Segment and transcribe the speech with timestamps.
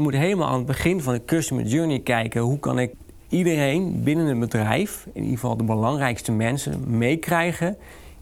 [0.00, 2.40] Je moet helemaal aan het begin van de customer journey kijken...
[2.40, 2.92] hoe kan ik
[3.28, 6.98] iedereen binnen het bedrijf, in ieder geval de belangrijkste mensen...
[6.98, 7.76] meekrijgen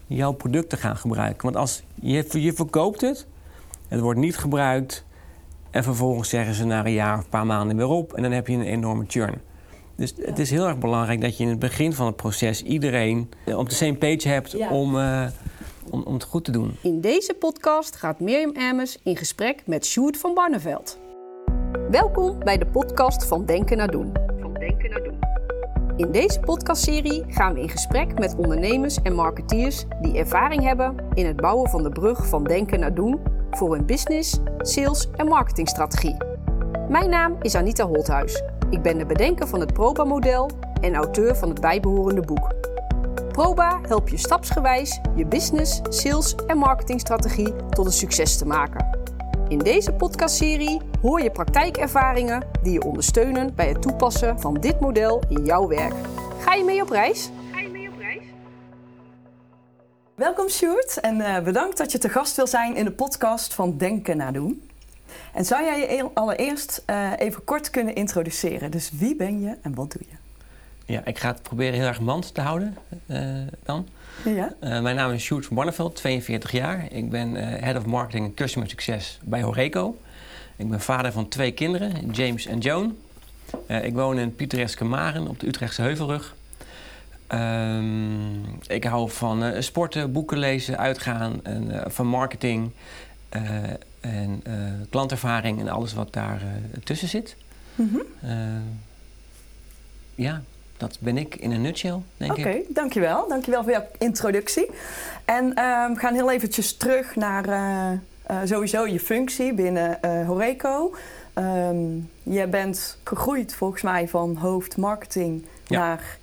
[0.07, 1.43] jouw product te gaan gebruiken.
[1.43, 3.27] Want als je, je verkoopt het,
[3.87, 5.05] het wordt niet gebruikt...
[5.69, 8.13] en vervolgens zeggen ze na een jaar of een paar maanden weer op...
[8.13, 9.41] en dan heb je een enorme churn.
[9.95, 12.63] Dus het is heel erg belangrijk dat je in het begin van het proces...
[12.63, 14.95] iedereen op de same page hebt om...
[14.95, 15.27] Uh,
[15.89, 16.77] om, om het goed te doen.
[16.81, 20.99] In deze podcast gaat Mirjam Emmers in gesprek met Sjoerd van Barneveld.
[21.71, 24.11] Welkom bij de podcast van Denken naar Doen.
[24.41, 25.19] Van Denken naar Doen.
[25.95, 31.25] In deze podcastserie gaan we in gesprek met ondernemers en marketeers die ervaring hebben in
[31.25, 33.19] het bouwen van de brug van Denken naar Doen
[33.51, 36.15] voor hun business, sales en marketingstrategie.
[36.89, 38.43] Mijn naam is Anita Holthuis.
[38.69, 40.49] Ik ben de bedenker van het Proba-model
[40.81, 42.53] en auteur van het bijbehorende boek.
[43.31, 48.98] Proba helpt je stapsgewijs je business, sales en marketingstrategie tot een succes te maken.
[49.49, 55.23] In deze podcastserie hoor je praktijkervaringen die je ondersteunen bij het toepassen van dit model
[55.29, 55.93] in jouw werk.
[56.39, 57.29] Ga je mee op reis?
[57.51, 58.23] Ga je mee op reis?
[60.15, 63.77] Welkom Sjoerd en uh, bedankt dat je te gast wil zijn in de podcast van
[63.77, 64.69] Denken naar Doen.
[65.33, 68.71] En zou jij je allereerst uh, even kort kunnen introduceren?
[68.71, 70.15] Dus wie ben je en wat doe je?
[70.93, 73.87] Ja, ik ga het proberen heel erg mand te houden uh, dan.
[74.25, 74.53] Ja.
[74.63, 76.87] Uh, mijn naam is Sjoerd van Barneveld, 42 jaar.
[76.91, 79.97] Ik ben uh, Head of Marketing en Customer Success bij Horeco.
[80.55, 82.97] Ik ben vader van twee kinderen, James en Joan.
[83.67, 86.35] ik woon in Pietereske Maren op de Utrechtse Heuvelrug.
[87.33, 92.71] Um, ik hou van sporten, boeken lezen, uitgaan, en, van marketing
[93.99, 94.43] en
[94.89, 96.41] klantervaring en alles wat daar
[96.83, 97.35] tussen zit.
[97.75, 98.63] Mm -hmm.
[100.15, 100.41] ja,
[100.79, 102.45] dat ben ik in een nutshell, denk ik.
[102.45, 103.27] Oké, dankjewel.
[103.27, 104.69] Dankjewel voor jouw introductie.
[105.25, 105.53] En uh,
[105.87, 107.91] we gaan heel eventjes terug naar uh,
[108.31, 110.95] uh, sowieso je functie binnen uh, Horeco.
[111.35, 115.79] Um, je bent gegroeid volgens mij van hoofd marketing ja.
[115.79, 116.17] naar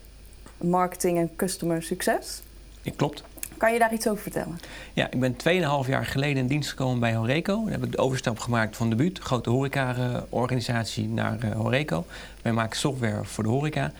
[0.57, 2.43] marketing en customer succes.
[2.83, 3.23] Ja, klopt.
[3.57, 4.59] Kan je daar iets over vertellen?
[4.93, 5.37] Ja, ik ben
[5.85, 7.55] 2,5 jaar geleden in dienst gekomen bij Horeco.
[7.55, 12.05] Dan heb ik de overstap gemaakt van Debuut, grote horeca-organisatie, naar Horeco.
[12.43, 13.93] Wij maken software voor de horeca.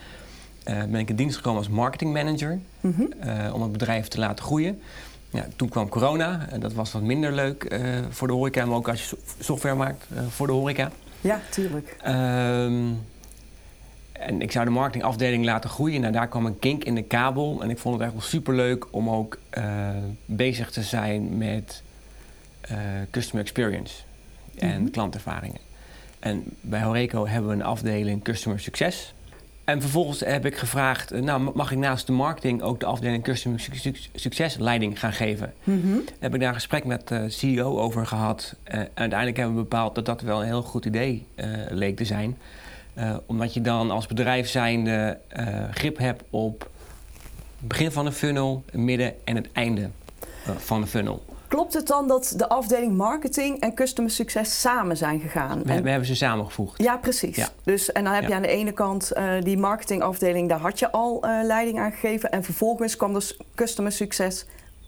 [0.69, 3.13] Uh, ben ik in dienst gekomen als marketingmanager mm -hmm.
[3.25, 4.81] uh, om het bedrijf te laten groeien.
[5.29, 7.79] Ja, toen kwam corona en dat was wat minder leuk uh,
[8.09, 10.91] voor de horeca, maar ook als je software maakt voor de horeca.
[11.21, 11.95] Ja, tuurlijk.
[12.07, 13.05] Um,
[14.11, 16.01] en ik zou de marketingafdeling laten groeien.
[16.01, 17.59] Nou, daar kwam een kink in de kabel.
[17.61, 19.37] En ik vond het echt wel superleuk om ook
[20.25, 21.83] bezig te zijn met
[23.11, 23.93] customer experience
[24.55, 24.91] en mm -hmm.
[24.91, 25.59] klantervaringen.
[26.19, 29.13] En bij Horeco hebben we een afdeling customer succes.
[29.67, 33.23] En vervolgens heb ik gevraagd, eh, nou mag ik naast de marketing ook de afdeling
[33.23, 33.67] Customer
[34.13, 35.53] Succes leiding gaan geven.
[35.63, 38.55] Mm Heb ik daar een gesprek met de CEO over gehad.
[38.65, 42.05] Uh, uiteindelijk hebben we bepaald dat dat wel een heel goed idee uh, leek te
[42.05, 42.37] zijn.
[43.25, 45.17] omdat je dan als bedrijf zijnde
[45.71, 46.69] grip hebt op
[47.59, 49.89] het begin van de funnel, het midden en het einde
[50.57, 51.25] van de funnel.
[51.47, 55.63] Klopt het dan dat de afdeling marketing en customer succes samen zijn gegaan?
[55.63, 56.83] We, we hebben ze samengevoegd.
[56.83, 57.51] Ja, precies.
[57.63, 60.91] Dus, en dan heb je aan de ene kant uh, die marketingafdeling, daar had je
[60.91, 62.31] al uh, leiding aan gegeven.
[62.31, 64.45] En vervolgens kwam dus customer succes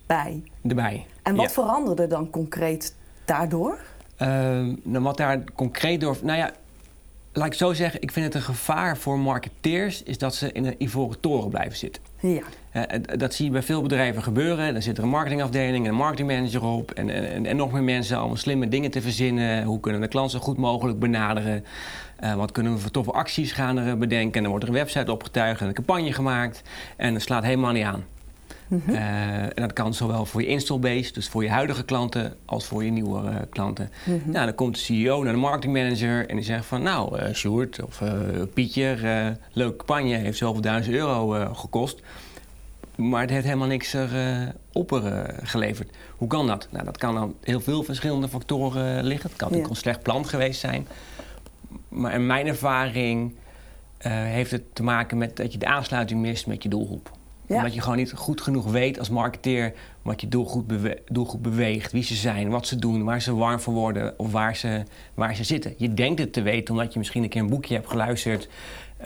[0.08, 0.44] bij.
[0.68, 1.06] Erbij.
[1.24, 3.78] En wat veranderde dan concreet daardoor?
[4.22, 4.28] Uh,
[4.84, 6.18] nou, wat daar concreet door.
[6.22, 6.52] Nou ja,
[7.34, 10.66] laat ik zo zeggen, ik vind het een gevaar voor marketeers is dat ze in
[10.66, 12.04] een ivoren toren blijven zitten.
[12.20, 12.42] Ja.
[13.18, 14.74] dat zie je bij veel bedrijven gebeuren.
[14.74, 16.92] Dan zit er een marketingafdeling en een marketingmanager op.
[16.92, 19.64] En, en, en nog meer mensen allemaal slimme dingen te verzinnen.
[19.64, 21.66] Hoe kunnen we de klant zo goed mogelijk benaderen?
[22.24, 24.34] Uh, wat kunnen we voor toffe acties gaan er bedenken?
[24.34, 26.62] En dan wordt er een website opgetuigd en een campagne gemaakt.
[26.98, 28.04] En dat slaat helemaal niet aan.
[28.69, 28.96] Mm -hmm.
[28.96, 32.84] uh, en dat kan zowel voor je installbase, dus voor je huidige klanten, als voor
[32.84, 33.91] je nieuwe uh, klanten.
[34.06, 34.31] Mm -hmm.
[34.31, 36.81] Nou, dan komt de CEO naar de marketingmanager en die zegt van...
[36.81, 38.02] nou, uh, Sjoerd of
[38.53, 42.02] Pietje, leuke campagne, heeft zoveel duizend euro gekost...
[42.96, 44.09] maar het heeft helemaal niks er,
[44.74, 45.01] op
[45.44, 45.90] geleverd.
[46.18, 46.68] Hoe kan dat?
[46.72, 49.30] Nou, dat kan aan heel veel verschillende factoren liggen.
[49.30, 49.69] Het kan yeah.
[49.69, 50.88] een slecht plan geweest zijn.
[51.88, 53.33] Maar in mijn ervaring
[54.07, 57.18] heeft het te maken met dat je de aansluiting mist met je doelgroep.
[57.50, 57.56] Ja.
[57.56, 61.92] Omdat je gewoon niet goed genoeg weet als marketeer wat je doelgroep, bewe doelgroep beweegt,
[61.92, 65.36] wie ze zijn, wat ze doen, waar ze warm voor worden of waar ze, waar
[65.36, 65.74] ze zitten.
[65.78, 68.50] Je denkt het te weten omdat je misschien een keer een boekje hebt geluisterd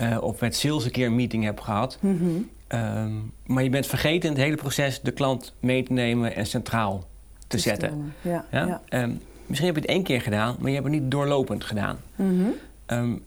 [0.02, 1.98] uh, of met sales een keer een meeting hebt gehad.
[2.02, 2.50] Mm -hmm.
[2.80, 6.46] um, maar je bent vergeten in het hele proces de klant mee te nemen en
[6.46, 8.14] centraal te, te zetten.
[8.22, 8.82] Ja, ja?
[8.90, 9.04] ja.
[9.04, 11.98] Um, misschien heb je het één keer gedaan, maar je hebt het niet doorlopend gedaan.
[12.16, 12.54] Mm -hmm.
[12.98, 13.24] um,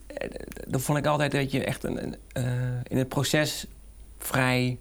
[0.68, 2.44] dan vond ik altijd dat je echt een, uh,
[2.82, 3.66] in het proces
[4.18, 4.78] vrij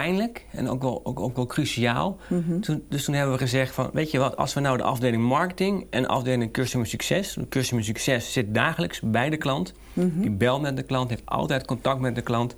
[0.00, 2.16] pijnlijk en ook wel, ook, ook wel cruciaal.
[2.28, 2.60] Mhm.
[2.60, 5.22] toen, dus toen hebben we gezegd van, weet je wat, als we nou de afdeling
[5.22, 10.20] marketing en de afdeling customer succes, customer succes zit dagelijks bij de klant, mhm.
[10.20, 12.56] die belt met de klant, heeft altijd contact met de klant,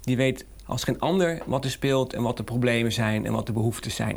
[0.00, 3.46] die weet als geen ander wat er speelt en wat de problemen zijn en wat
[3.46, 4.16] de behoeften zijn.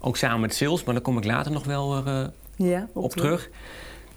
[0.00, 2.26] Ook samen met sales, maar daar kom ik later nog wel uh,
[2.56, 3.50] ja, op, terug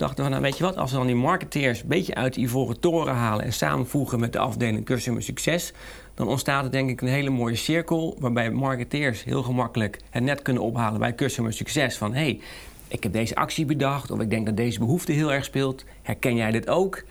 [0.01, 2.41] dachten we, nou weet je wat, als we dan die marketeers een beetje uit de
[2.41, 5.73] ivoren toren halen en samenvoegen met de afdeling Customer Succes,
[6.13, 10.41] dan ontstaat er denk ik een hele mooie cirkel waarbij marketeers heel gemakkelijk het net
[10.41, 12.39] kunnen ophalen bij Customer Succes van hé, hey,
[12.87, 16.35] ik heb deze actie bedacht of ik denk dat deze behoefte heel erg speelt, herken
[16.35, 17.03] jij dit ook?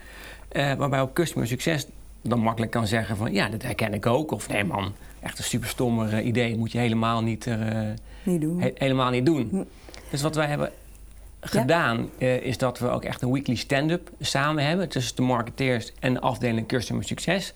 [0.51, 1.87] Uh, waarbij op Customer Succes
[2.21, 4.31] dan makkelijk kan zeggen van ja, dat herken ik ook.
[4.31, 7.57] Of nee man, echt een super stommer uh, idee, moet je helemaal niet, uh,
[8.23, 8.71] niet doen.
[8.75, 9.47] helemaal niet doen.
[9.49, 9.63] Hm.
[10.09, 10.71] Dus wat wij hebben
[11.39, 15.91] gedaan, uh, is dat we ook echt een weekly stand-up samen hebben tussen de marketeers
[15.99, 17.53] en de afdeling Customer Succes.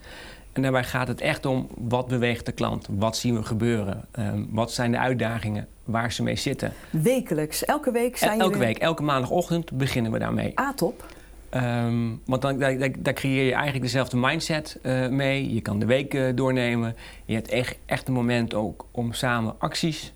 [0.56, 4.48] En daarbij gaat het echt om wat beweegt de klant, wat zien we gebeuren, um,
[4.52, 6.74] wat zijn de uitdagingen waar ze mee zitten.
[6.90, 10.52] Wekelijks, elke week zijn Elke week, elke maandagochtend beginnen we daarmee.
[10.56, 11.06] Ah, top.
[11.52, 15.54] Um, want dan, daar, daar, creëer je eigenlijk dezelfde mindset uh, mee.
[15.54, 16.96] Je kan de week uh, doornemen.
[17.26, 20.14] Je hebt echt, echt een moment ook om samen acties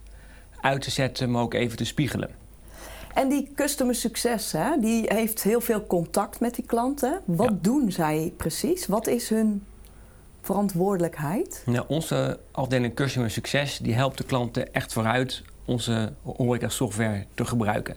[0.62, 2.30] uit te zetten, maar ook even te spiegelen.
[3.13, 7.21] En die customer succes, hè, die heeft heel veel contact met die klanten.
[7.25, 8.88] Wat doen zij precies?
[8.88, 9.63] Wat is hun
[10.41, 11.63] verantwoordelijkheid?
[11.88, 17.95] Onze afdeling Customer Succes die helpt de klanten echt vooruit onze horeca software te gebruiken.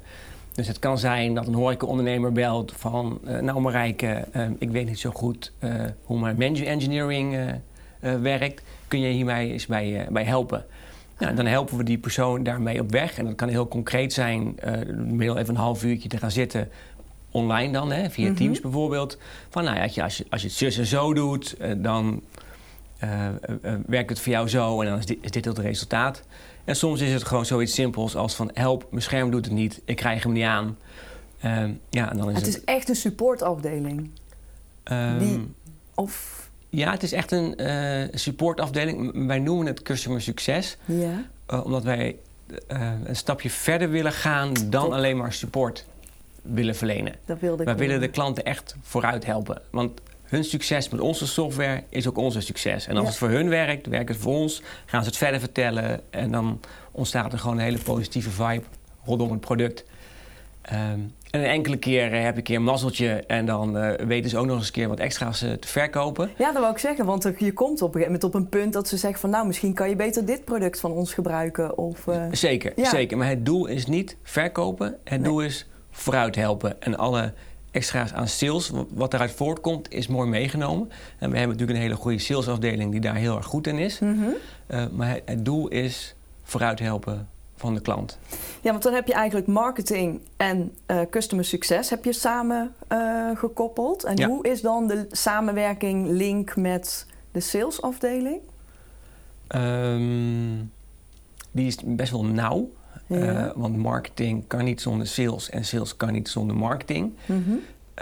[0.55, 3.21] Dus het kan zijn dat een horeca-ondernemer belt van...
[3.25, 5.75] Uh, nou Marijke, uh, ik weet niet zo goed uh,
[6.05, 7.37] hoe mijn manager engineering
[8.01, 8.63] werkt.
[8.89, 10.65] Kun je hier mij eens bij, bij helpen?
[11.35, 13.19] Dan helpen we die persoon daarmee op weg.
[13.19, 16.69] En dat kan heel concreet zijn, uh, middel even een half uurtje te gaan zitten
[17.33, 18.37] online dan, hè, via mhm.
[18.37, 19.19] Teams bijvoorbeeld.
[19.51, 22.23] Van nou ja, als je, als je het zus en zo doet, uh, dan
[23.05, 23.29] uh,
[23.87, 26.23] werkt het voor jou zo en dan is dit, is dit het resultaat.
[26.65, 29.81] En soms is het gewoon zoiets simpels als van help, mijn scherm doet het niet,
[29.85, 30.79] ik krijg hem niet aan.
[31.91, 34.11] ja, en dan is het, het is echt een supportafdeling.
[34.85, 35.55] Um, Die,
[35.95, 39.27] of ja, het is echt een uh, supportafdeling.
[39.27, 40.77] Wij noemen het customer succes.
[40.85, 41.25] Ja.
[41.51, 42.17] Uh, omdat wij
[43.05, 45.85] een stapje verder willen gaan dan alleen maar support
[46.43, 47.15] willen verlenen.
[47.25, 49.63] Dat wilde ik wij willen de klanten echt vooruit helpen.
[49.71, 52.87] Want hun succes met onze software is ook onze succes.
[52.87, 54.63] En als het voor hun werkt, werkt het voor ons.
[54.87, 56.01] Gaan ze het verder vertellen.
[56.11, 56.61] En dan
[56.91, 58.65] ontstaat er gewoon een hele positieve vibe
[59.05, 59.85] rondom het product.
[60.73, 64.47] Um, en een enkele keer heb ik een mazzeltje en dan uh, weten ze ook
[64.47, 66.31] nog eens een keer wat extra's uh, te verkopen.
[66.39, 68.73] Ja, dat wil ik zeggen, want je komt op een gegeven moment op een punt
[68.73, 71.79] dat ze zeggen van nou, misschien kan je beter dit product van ons gebruiken.
[71.79, 72.25] Of, uh...
[72.31, 73.17] Zeker, zeker.
[73.17, 76.83] Maar het doel is niet verkopen, het doel is vooruit helpen.
[76.83, 77.33] En alle
[77.71, 80.91] extra's aan sales, wat eruit voortkomt, is mooi meegenomen.
[81.19, 83.99] En we hebben natuurlijk een hele goede salesafdeling die daar heel erg goed in is.
[83.99, 84.97] Mm -hmm.
[84.97, 88.19] maar het, doel is vooruit helpen van de klant.
[88.61, 93.31] Ja, want dan heb je eigenlijk marketing en uh, customer succes heb je samen uh,
[93.35, 94.05] gekoppeld.
[94.05, 98.41] En hoe is dan de samenwerking link met de salesafdeling?
[99.57, 100.73] Um,
[101.51, 102.71] die is best wel nauw.
[103.13, 107.13] Uh, want marketing kan niet zonder sales en sales kan niet zonder marketing.
[107.27, 107.61] Mm -hmm.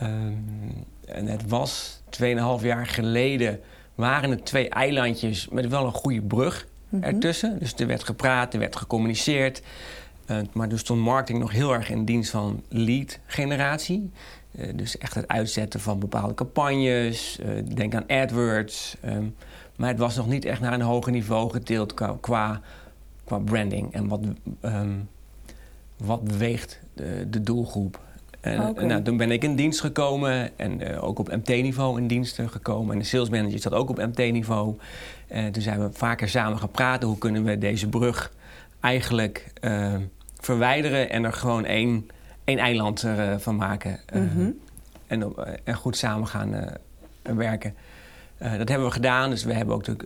[0.08, 2.26] um, en het was 2,5
[2.62, 3.60] jaar geleden
[3.94, 6.68] waren het twee eilandjes met wel een goede brug.
[6.90, 7.02] Mhm.
[7.02, 7.58] ertussen.
[7.58, 9.62] Dus er werd gepraat, er werd gecommuniceerd.
[10.30, 14.10] Uh, maar dus stond marketing nog heel erg in dienst van lead generatie.
[14.58, 17.38] Uh, dus echt het uitzetten van bepaalde campagnes.
[17.74, 18.96] Denk aan AdWords.
[19.04, 19.36] Um,
[19.76, 22.60] maar het was nog niet echt naar een hoger niveau getild qua, qua,
[23.30, 23.92] qua branding.
[23.92, 24.20] En wat,
[24.62, 25.08] um,
[25.96, 28.00] wat beweegt de, de doelgroep.
[28.40, 28.84] En, okay.
[28.84, 32.92] nou, toen ben ik in dienst gekomen en uh, ook op MT-niveau in dienst gekomen.
[32.92, 34.76] En de sales manager zat ook op MT-niveau.
[35.28, 37.08] En uh, toen zijn we vaker samen gaan praten.
[37.08, 38.32] Hoe kunnen we deze brug
[38.80, 39.94] eigenlijk uh,
[40.38, 42.10] verwijderen en er gewoon één,
[42.44, 43.06] één eiland
[43.38, 44.00] van maken.
[44.14, 44.58] Mm -hmm.
[45.06, 45.34] en,
[45.64, 46.76] en, goed samen gaan
[47.22, 47.74] werken.
[48.40, 49.30] Dat hebben we gedaan.
[49.30, 49.96] Dus we hebben ook de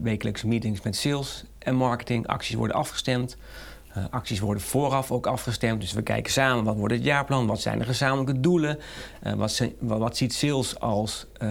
[0.00, 2.26] wekelijkse meetings met sales en marketing.
[2.26, 3.36] Acties worden afgestemd.
[3.96, 5.80] Uh, acties worden vooraf ook afgestemd.
[5.80, 8.78] Dus we kijken samen wat wordt het jaarplan, wat zijn de gezamenlijke doelen,
[9.36, 11.48] wat, zijn, wat, wat, ziet sales als uh,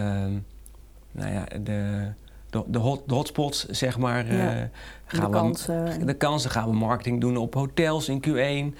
[1.12, 2.12] nou ja, de,
[2.50, 4.34] de, de, hot, de hotspots, zeg maar.
[4.34, 4.70] Ja,
[5.06, 6.06] gaan de, kansen.
[6.06, 8.76] De kansen gaan we marketing doen op hotels in Q1.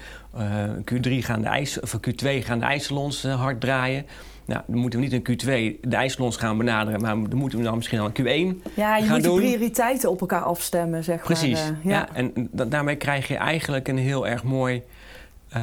[0.93, 4.07] Q3 gaan de ijs, of Q2 gaan de ijssalons hard draaien.
[4.45, 7.65] Nou, dan moeten we niet in Q2 de ijssalons gaan benaderen, maar dan moeten we
[7.65, 11.61] dan misschien al in Q1 Ja, je moet de prioriteiten op elkaar afstemmen, zeg Precies,
[11.61, 11.73] maar.
[11.73, 12.09] Precies, uh, ja.
[12.15, 12.15] ja.
[12.15, 14.83] En daarmee krijg je eigenlijk een heel erg mooi...
[15.57, 15.63] Uh,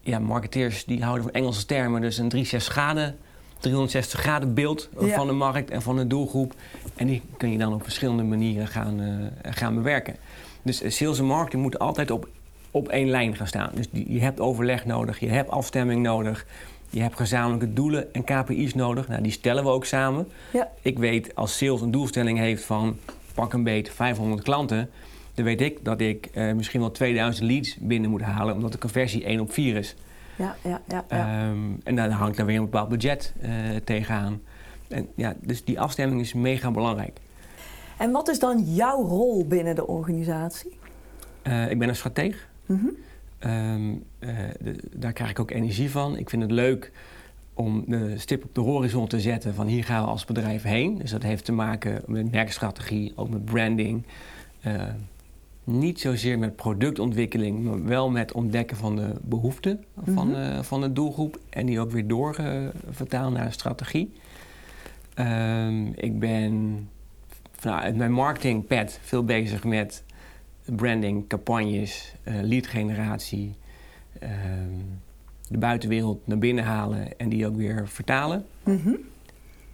[0.00, 3.14] ja, marketeers die houden van Engelse termen, dus een 3-6 schade
[3.58, 6.54] 360 graden beeld van de markt en van de doelgroep.
[6.94, 9.00] En die kun je dan op verschillende manieren gaan,
[9.42, 10.16] gaan bewerken.
[10.62, 12.28] Dus sales en marketing moeten altijd op,
[12.70, 13.70] op één lijn gaan staan.
[13.74, 16.46] Dus je hebt overleg nodig, je hebt afstemming nodig.
[16.94, 19.08] Je hebt gezamenlijke doelen en KPI's nodig.
[19.08, 20.28] Nou, die stellen we ook samen.
[20.52, 20.70] Ja.
[20.82, 22.98] Ik weet als sales een doelstelling heeft van
[23.34, 24.90] pak een beet 500 klanten.
[25.34, 28.78] Dan weet ik dat ik uh, misschien wel 2000 leads binnen moet halen, omdat de
[28.78, 29.96] conversie 1 op 4 is.
[30.36, 31.04] Ja, ja, ja.
[31.08, 31.48] ja.
[31.48, 33.50] Um, en dan hangt daar weer een bepaald budget uh,
[33.84, 34.40] tegenaan.
[34.88, 37.18] En, ja, dus die afstemming is mega belangrijk.
[37.98, 40.78] En wat is dan jouw rol binnen de organisatie?
[41.42, 42.48] Uh, ik ben een strateeg.
[42.66, 42.96] Mm
[43.46, 44.04] Um,
[44.96, 46.16] daar krijg ik ook energie van.
[46.16, 46.92] Ik vind het leuk
[47.54, 50.98] om de stip op de horizon te zetten van hier gaan we als bedrijf heen.
[50.98, 54.02] Dus dat heeft te maken met merkstrategie, ook met branding.
[54.66, 54.82] Uh,
[55.64, 60.92] niet zozeer met productontwikkeling, maar wel met ontdekken van de behoeften van, uh, van de
[60.92, 64.12] doelgroep en die ook weer doorvertalen naar een strategie.
[65.18, 66.88] Um, ik ben
[67.52, 70.04] vanuit mijn marketingpad veel bezig met
[70.64, 73.54] branding, campagnes, uh, lead generatie,
[74.22, 74.30] uh,
[75.48, 78.46] de buitenwereld naar binnen halen en die ook weer vertalen.
[78.64, 78.98] Mm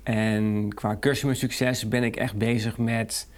[0.02, 3.28] En qua customer succes ben ik echt bezig met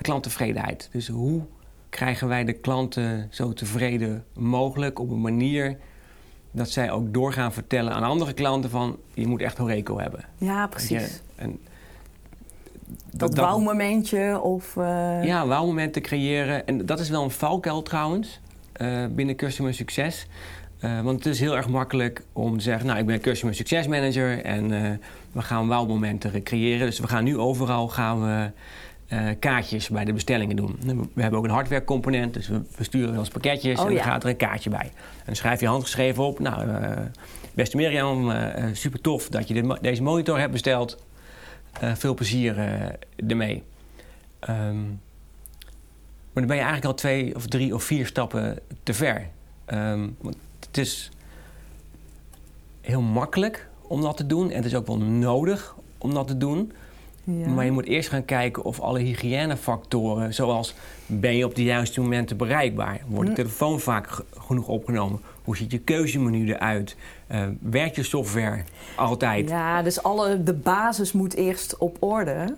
[0.00, 0.88] klanttevredenheid.
[0.92, 1.42] Dus hoe
[1.88, 5.76] krijgen wij de klanten zo tevreden mogelijk op een manier
[6.50, 10.24] dat zij ook doorgaan vertellen aan andere klanten van je moet echt Horeco hebben.
[10.38, 11.22] Ja, precies.
[11.34, 11.58] En
[13.10, 14.76] dat, dat wauwmomentje of...
[14.76, 15.24] Uh...
[15.24, 16.66] Ja, wauwmomenten creëren.
[16.66, 18.40] En dat is wel een valkuil trouwens
[18.76, 20.26] uh, binnen Customer Succes.
[20.84, 22.86] Uh, want het is heel erg makkelijk om te zeggen...
[22.86, 24.68] nou, ik ben Customer Success Manager en
[25.32, 26.86] we gaan wauwmomenten creëren.
[26.86, 28.50] Dus we gaan nu overal gaan we,
[29.38, 30.78] kaartjes bij de bestellingen doen.
[31.14, 33.80] We hebben ook een hardware component, dus we, sturen wel eens pakketjes...
[33.80, 34.90] Oh, en dan gaat er een kaartje bij.
[35.18, 36.38] En dan schrijf je handgeschreven op...
[36.38, 36.68] nou,
[37.54, 38.32] beste Mirjam,
[38.72, 40.98] super tof dat je deze monitor hebt besteld...
[41.82, 43.62] Uh, veel plezier uh, ermee.
[44.48, 45.00] Um,
[46.32, 49.28] maar dan ben je eigenlijk al twee of drie of vier stappen te ver.
[49.66, 50.36] Um, want
[50.66, 51.10] het is
[52.80, 56.36] heel makkelijk om dat te doen en het is ook wel nodig om dat te
[56.36, 56.72] doen.
[57.24, 57.48] Ja.
[57.48, 60.74] Maar je moet eerst gaan kijken of alle hygiënefactoren, zoals
[61.06, 63.00] ben je op de juiste momenten bereikbaar?
[63.06, 64.08] Wordt de telefoon vaak
[64.38, 65.20] genoeg opgenomen?
[65.44, 66.96] Hoe ziet je keuzemenu eruit?
[67.32, 68.62] Uh, werkt je software
[68.96, 69.48] altijd?
[69.48, 72.56] Ja, dus alle, de basis moet eerst op orde.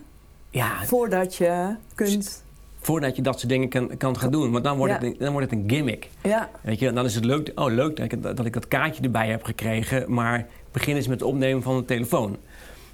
[0.49, 0.83] Ja.
[0.83, 2.43] Voordat je kunt...
[2.79, 4.51] Voordat je dat soort dingen kan, kan gaan doen.
[4.51, 6.09] Want dan wordt, het, dan wordt het een gimmick.
[6.23, 6.49] Ja.
[6.61, 9.27] Weet je, dan is het leuk, oh, leuk dat ik, dat ik dat kaartje erbij
[9.27, 10.13] heb gekregen.
[10.13, 12.37] Maar begin eens met het opnemen van de telefoon.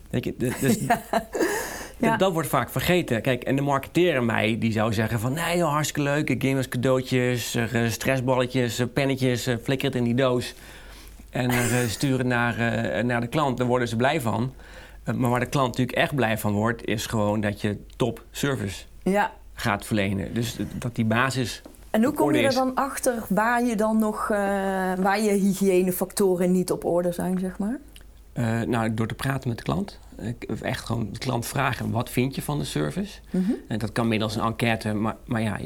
[0.10, 1.02] Weet je, dus, ja.
[1.98, 2.18] Ja.
[2.18, 3.22] Dat, wordt vaak vergeten.
[3.22, 5.34] Kijk, en de marketeer mij die zou zeggen van...
[5.34, 9.50] nee, joh, hartstikke leuk, als cadeautjes, uh, stressballetjes, uh, pennetjes...
[9.64, 10.54] Flikker het in die doos
[11.30, 11.52] en
[11.90, 12.56] sturen naar,
[13.06, 13.58] naar de klant.
[13.58, 14.54] Daar worden ze blij van.
[15.16, 16.86] maar waar de klant natuurlijk echt blij van wordt...
[16.86, 19.32] is gewoon dat je top service ja.
[19.54, 20.34] gaat verlenen.
[20.34, 21.62] Dus dat die basis...
[21.90, 24.28] En hoe kom je er dan achter waar je dan nog...
[24.98, 27.80] waar je hygiënefactoren niet op orde zijn, zeg maar?
[28.66, 30.00] nou, door te praten met de klant
[30.62, 33.20] echt gewoon de klant vragen: wat vind je van de service?
[33.30, 33.52] Mhm.
[33.68, 35.58] En dat kan middels een enquête, maar, maar ja,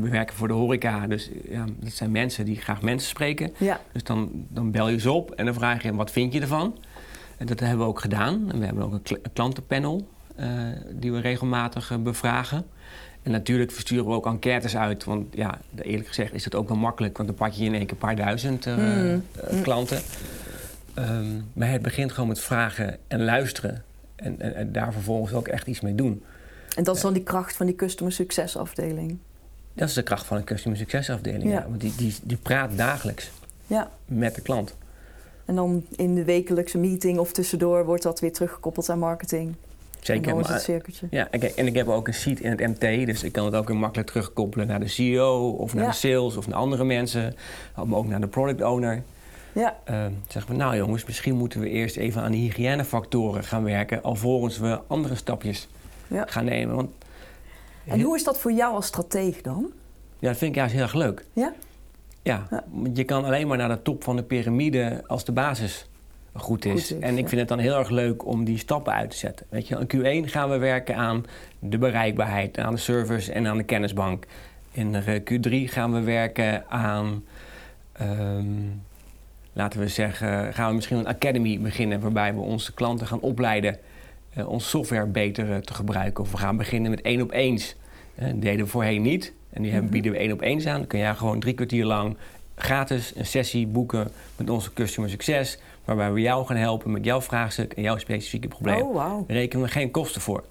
[0.00, 3.52] we werken voor de horeca, dus ja, dat zijn mensen die graag mensen spreken.
[3.56, 3.80] Ja.
[3.92, 6.78] Dus dan, dan bel je ze op en dan vraag je: wat vind je ervan?
[7.36, 8.50] En dat hebben we ook gedaan.
[8.52, 10.08] En we hebben ook een, klantenpanel
[10.40, 10.46] uh,
[10.90, 12.64] die we regelmatig uh, bevragen.
[13.22, 15.04] En natuurlijk versturen we ook enquêtes uit.
[15.04, 17.16] Want ja, eerlijk gezegd is het ook wel makkelijk.
[17.16, 19.22] Want dan pak je in één keer een paar duizend uh, mm.
[19.62, 20.02] klanten.
[20.98, 23.84] Um, maar het begint gewoon met vragen en luisteren.
[24.22, 26.22] En, en, en, daar vervolgens ook echt iets mee doen.
[26.76, 29.18] En dat is dan die kracht van die customer success afdeling?
[29.74, 31.50] Dat is de kracht van een customer success afdeling.
[31.50, 31.66] Ja.
[31.68, 33.30] Want die, die, die praat dagelijks
[33.66, 33.90] ja.
[34.06, 34.74] met de klant.
[35.44, 39.54] En dan in de wekelijkse meeting of tussendoor wordt dat weer teruggekoppeld aan marketing.
[40.00, 40.28] Zeker.
[40.28, 41.06] En dan is het cirkeltje.
[41.10, 43.68] Ja, en ik heb ook een seat in het MT, dus ik kan het ook
[43.68, 47.34] weer makkelijk terugkoppelen naar de CEO of naar de sales of naar andere mensen,
[47.74, 49.02] maar ook naar de product owner.
[49.52, 49.76] Ja.
[49.90, 54.02] Uh, zeggen we, nou jongens, misschien moeten we eerst even aan de hygiënefactoren gaan werken,
[54.02, 55.68] alvorens we andere stapjes
[56.06, 56.24] ja.
[56.28, 56.74] gaan nemen.
[56.74, 56.90] Want,
[57.86, 59.70] en hoe is dat voor jou als strateeg dan?
[60.18, 61.24] Ja, dat vind ik juist heel erg leuk.
[61.32, 61.52] Ja?
[62.22, 65.86] Ja, want je kan alleen maar naar de top van de piramide als de basis
[66.34, 66.98] goed is.
[66.98, 69.46] en ik vind het dan heel erg leuk om die stappen uit te zetten.
[69.48, 71.24] Weet je, in Q1 gaan we werken aan
[71.58, 74.26] de bereikbaarheid, aan de servers en aan de kennisbank.
[74.70, 77.24] In Q3 gaan we werken aan
[78.00, 78.82] um,
[79.52, 83.78] laten we zeggen, gaan we misschien een academy beginnen waarbij we onze klanten gaan opleiden
[84.38, 86.24] uh, onze software beter uh, te gebruiken.
[86.24, 87.76] Of we gaan beginnen met één op eens.
[88.18, 89.32] Uh, dat deden we voorheen niet.
[89.50, 90.78] En die mm bieden we één op eens aan.
[90.78, 92.16] Dan kun jij gewoon drie kwartier lang
[92.54, 95.58] gratis een sessie boeken met onze customer succes.
[95.84, 98.80] waarbij we jou gaan helpen met jouw vraagstuk en jouw specifieke probleem.
[98.80, 99.30] Oh, wow.
[99.30, 100.44] Rekenen we geen kosten voor.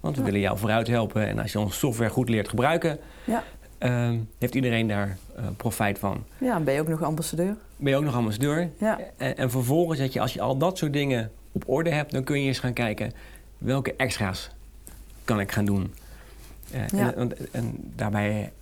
[0.00, 1.28] Want we willen jou vooruit helpen.
[1.28, 3.44] En als je onze software goed leert gebruiken, Ja.
[3.78, 6.24] Ehm, heeft iedereen daar uh, profijt van.
[6.38, 7.56] ja, en ben je ook nog ambassadeur?
[7.76, 8.68] Ben je ook nog ambassadeur.
[8.78, 8.98] Ja.
[9.16, 12.24] En, en vervolgens, dat je, als je al dat soort dingen op orde hebt, dan
[12.24, 13.12] kun je eens gaan kijken
[13.58, 14.50] welke extra's
[15.24, 15.94] kan ik gaan doen.
[16.74, 17.14] Uh, Ja.
[17.14, 18.52] en, en, en daarbij,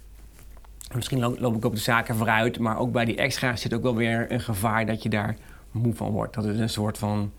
[0.94, 3.82] misschien loop, loop ik op de zaken vooruit, maar ook bij die extra's zit ook
[3.82, 5.37] wel weer een gevaar dat je daar
[5.70, 6.35] moe van wordt.
[6.35, 7.32] Dat het een soort van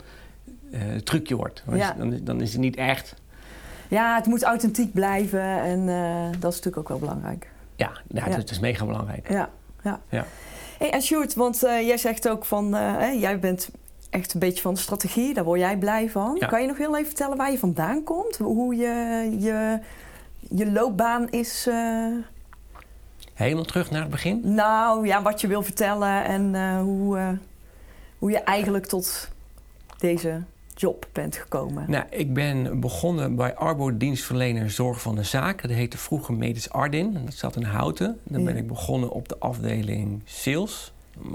[0.71, 1.63] uh, trucje wordt.
[1.65, 1.91] Dan, Ja.
[1.91, 3.15] is, dan, is- dan is het niet echt.
[3.89, 7.49] Ja, het moet authentiek blijven en eh, dat is natuurlijk ook wel belangrijk.
[7.77, 8.35] Ja, ja, Ja.
[8.35, 9.29] Het, is mega belangrijk.
[9.29, 9.49] Ja,
[9.83, 10.01] ja.
[10.09, 10.25] Ja.
[10.77, 13.69] Hey, en Sjoerd, want eh, jij zegt ook van, eh, hè, jij bent
[14.09, 16.37] echt een beetje van de strategie, daar word jij blij van.
[16.39, 16.47] Ja.
[16.47, 18.37] Kan je nog heel even vertellen waar je vandaan komt?
[18.37, 18.87] Hoe je,
[19.39, 19.79] je,
[20.49, 21.67] je loopbaan is?
[21.67, 22.07] eh,
[23.33, 24.41] Helemaal terug naar het begin.
[24.53, 27.37] nou ja, wat je wil vertellen en hoe,
[28.17, 29.29] hoe je eigenlijk tot
[29.97, 30.41] deze
[30.79, 31.85] job bent gekomen.
[31.87, 35.61] Nou, ik ben begonnen bij Arbo dienstverlener Zorg van de Zaak.
[35.61, 37.15] Dat heette vroeger Medisch Ardin.
[37.15, 38.19] En dat zat in Houten.
[38.23, 40.93] Dan ben ik begonnen op de afdeling Sales
[41.25, 41.31] uh,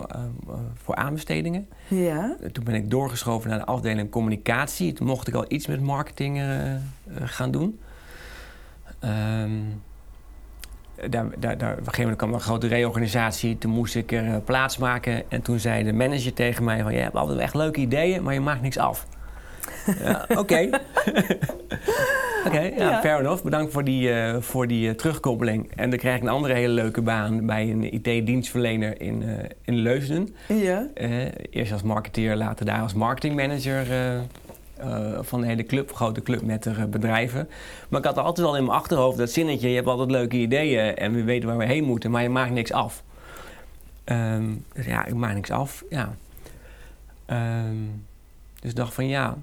[0.49, 1.68] uh, voor aanbestedingen.
[1.88, 4.92] Ja, Toen ben ik doorgeschoven naar de afdeling Communicatie.
[4.92, 6.76] Toen mocht ik al iets met marketing uh, uh,
[7.25, 7.80] gaan doen.
[8.99, 9.50] Ehm,
[11.11, 13.58] daar, daar, daar, op een gegeven moment kwam er een grote reorganisatie.
[13.58, 15.30] Toen moest ik er uh, plaats maken.
[15.30, 16.92] En toen zei de manager tegen mij van...
[16.92, 19.06] je hebt altijd echt leuke ideeën, maar je maakt niks af.
[20.02, 20.68] Ja, Oké.
[22.46, 23.00] Oké, ja, Ja.
[23.00, 23.42] fair enough.
[23.42, 25.70] Bedankt voor die, uh, voor die uh, terugkoppeling.
[25.76, 29.74] En dan krijg ik een andere hele leuke baan bij een IT-dienstverlener in, uh, in
[29.76, 30.34] Leusden.
[30.48, 30.86] ja.
[31.50, 33.86] Eerst als marketeer, later daar als marketingmanager
[35.20, 37.48] van de hele club, grote club met de bedrijven.
[37.88, 40.96] Maar ik had altijd wel in mijn achterhoofd dat zinnetje: je hebt altijd leuke ideeën
[40.96, 43.02] en we weten waar we heen moeten, maar je maakt niks af.
[44.04, 45.84] Um, dus ja, ik maak niks af.
[45.90, 46.14] Ja.
[47.30, 48.04] Um,
[48.60, 49.36] dus ik dacht van ja,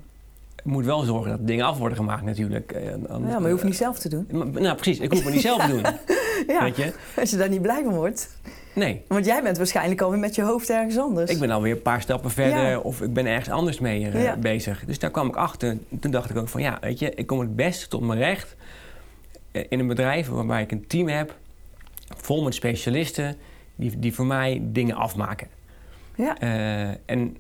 [0.64, 2.80] moet wel zorgen dat dingen af worden gemaakt natuurlijk.
[3.10, 4.28] Ja, maar je hoeft niet zelf te doen.
[4.52, 5.00] Nou, precies.
[5.00, 5.82] Ik hoef het niet zelf te doen.
[6.56, 6.94] ja, Weet je?
[7.20, 8.38] als je daar niet blij van wordt.
[8.74, 9.02] Nee.
[9.08, 11.32] Want jij bent waarschijnlijk alweer met je hoofd ergens anders.
[11.32, 12.80] Ik ben alweer een paar stappen verder Ja.
[12.80, 14.36] of ik ben ergens anders mee uh, Ja.
[14.38, 14.84] bezig.
[14.86, 15.78] Dus daar kwam ik achter.
[16.00, 18.56] Toen dacht ik ook van ja, weet je, ik kom het beste tot mijn recht
[19.52, 21.36] eh, in een bedrijf waarbij ik een team heb
[22.18, 23.36] vol met specialisten
[23.76, 25.48] die, die voor mij dingen afmaken.
[26.16, 26.42] Ja.
[26.44, 27.38] Uh, en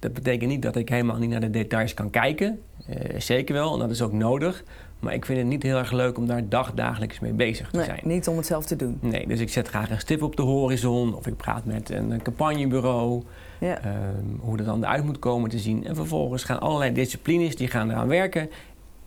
[0.00, 2.60] dat betekent niet dat ik helemaal niet naar de details kan kijken.
[2.88, 4.64] Uh, zeker wel, en dat is ook nodig.
[5.00, 7.84] Maar ik vind het niet heel erg leuk om daar dagdagelijks mee bezig te nee,
[7.84, 8.00] zijn.
[8.02, 8.98] niet om het zelf te doen.
[9.00, 11.14] Nee, dus ik zet graag een stip op de horizon.
[11.14, 13.22] Of ik praat met een campagnebureau.
[13.58, 13.80] Ja.
[13.84, 15.86] Um, hoe dat dan eruit moet komen te zien.
[15.86, 18.50] En vervolgens gaan allerlei disciplines die gaan eraan werken.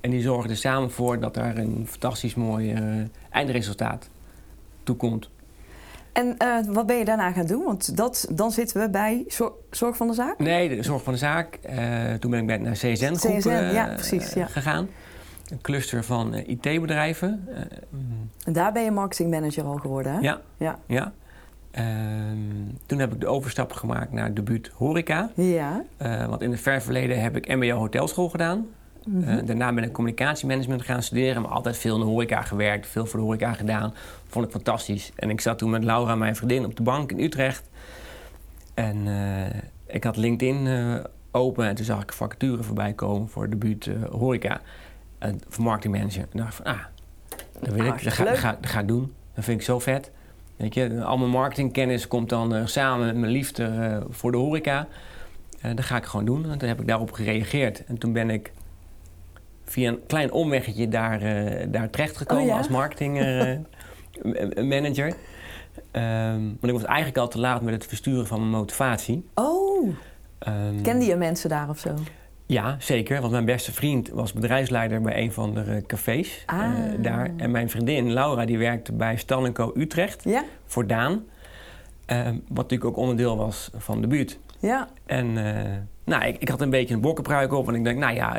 [0.01, 2.79] En die zorgen er samen voor dat er een fantastisch mooi uh,
[3.29, 4.09] eindresultaat
[4.83, 5.29] toekomt.
[6.13, 7.63] En uh, wat ben je daarna gaan doen?
[7.63, 10.39] Want dat, dan zitten we bij Zorg, zorg van de Zaak?
[10.39, 11.59] Nee, de Zorg van de Zaak.
[11.69, 14.45] Uh, toen ben ik bij, naar CSN, groep, CSN, ja, precies, ja.
[14.45, 14.87] gegaan.
[15.49, 17.47] Een cluster van IT-bedrijven.
[18.45, 20.19] en daar ben je marketingmanager al geworden, hè?
[20.19, 20.41] Ja.
[20.57, 20.79] ja.
[20.87, 21.13] ja.
[22.31, 25.29] Um, toen heb ik de overstap gemaakt naar debuut horeca.
[25.35, 25.83] Ja.
[26.27, 28.67] Want in het ver verleden heb ik mbo hotelschool gedaan.
[29.05, 29.37] Mm -hmm.
[29.37, 31.41] uh, daarna ben ik communicatiemanagement gaan studeren.
[31.41, 33.93] Maar altijd veel in de horeca gewerkt, veel voor de horeca gedaan.
[34.27, 35.11] Vond ik fantastisch.
[35.15, 37.69] En ik zat toen met Laura, mijn vriendin, op de bank in Utrecht.
[38.73, 39.45] En uh,
[39.85, 40.67] ik had LinkedIn
[41.31, 44.61] open en toen zag ik vacature voorbij komen voor debuut horeca.
[45.47, 46.21] voor marketingmanager.
[46.31, 46.79] En dacht van, ah,
[47.59, 49.13] dat wil ik, dat ga, dat, ga, dat ga ik doen.
[49.33, 50.11] Dat vind ik zo vet.
[50.55, 54.37] Weet je, al mijn marketingkennis komt dan uh, samen met mijn liefde uh, voor de
[54.37, 54.87] horeca.
[55.65, 56.49] Uh, dat ga ik gewoon doen.
[56.49, 57.85] En toen heb ik daarop gereageerd.
[57.85, 58.51] En toen ben ik
[59.65, 61.19] via een klein omweggetje daar,
[61.71, 62.57] daar terechtgekomen oh, ja?
[62.57, 65.07] als marketingmanager.
[65.91, 69.25] um, want ik was eigenlijk al te laat met het versturen van mijn motivatie.
[69.33, 69.87] Oh,
[70.47, 71.93] um, kende je mensen daar of zo?
[72.45, 73.19] Ja, zeker.
[73.19, 76.59] Want mijn beste vriend was bedrijfsleider bij een van de cafés ah.
[76.59, 77.31] uh, daar.
[77.37, 80.43] En mijn vriendin Laura die werkte bij Stal Co Utrecht ja?
[80.65, 81.23] voor Daan.
[82.07, 84.39] Uh, wat natuurlijk ook onderdeel was van de buurt.
[84.63, 84.87] Ja.
[85.05, 85.61] En uh,
[86.03, 87.67] nou, ik, ik, had een beetje een bokkenpruik op.
[87.67, 88.37] En ik denk, nou ja,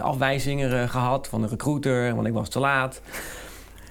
[0.00, 3.00] afwijzingen gehad van de recruiter, want ik was te laat.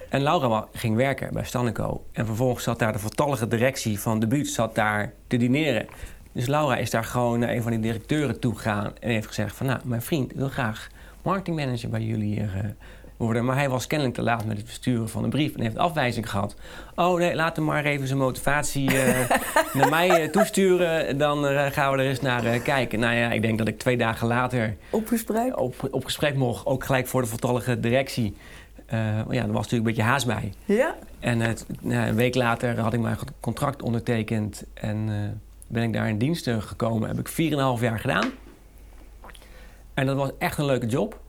[0.08, 2.04] En Laura ging werken bij Stannico.
[2.12, 5.86] En vervolgens zat daar de voltallige directie van de buurt zat daar te dineren.
[6.32, 9.56] Dus Laura is daar gewoon naar een van die directeuren toe gegaan en heeft gezegd
[9.56, 9.66] van...
[9.66, 10.88] nou, mijn vriend wil graag
[11.22, 12.76] marketingmanager bij jullie hier
[13.16, 13.44] worden.
[13.44, 16.30] Maar hij was kennelijk te laat met het versturen van een brief en heeft afwijzing
[16.30, 16.56] gehad.
[16.94, 19.30] Oh nee, laat hem maar even zijn motivatie uh,
[19.74, 21.18] naar mij uh, toesturen.
[21.18, 22.98] Dan gaan we er eens naar kijken.
[22.98, 24.76] Nou ja, ik denk dat ik twee dagen later...
[24.90, 25.58] Op gesprek?
[25.58, 28.36] Op, op gesprek mocht, ook gelijk voor de voltallige directie.
[28.90, 30.52] ja, er was natuurlijk een beetje haast bij.
[30.64, 30.94] Ja?
[31.18, 31.38] En
[31.80, 35.08] nou, een week later had ik mijn contract ondertekend en
[35.66, 37.08] ben ik daar in diensten gekomen.
[37.08, 38.30] Heb ik 4,5 jaar gedaan.
[39.94, 41.20] En dat was echt een leuke job.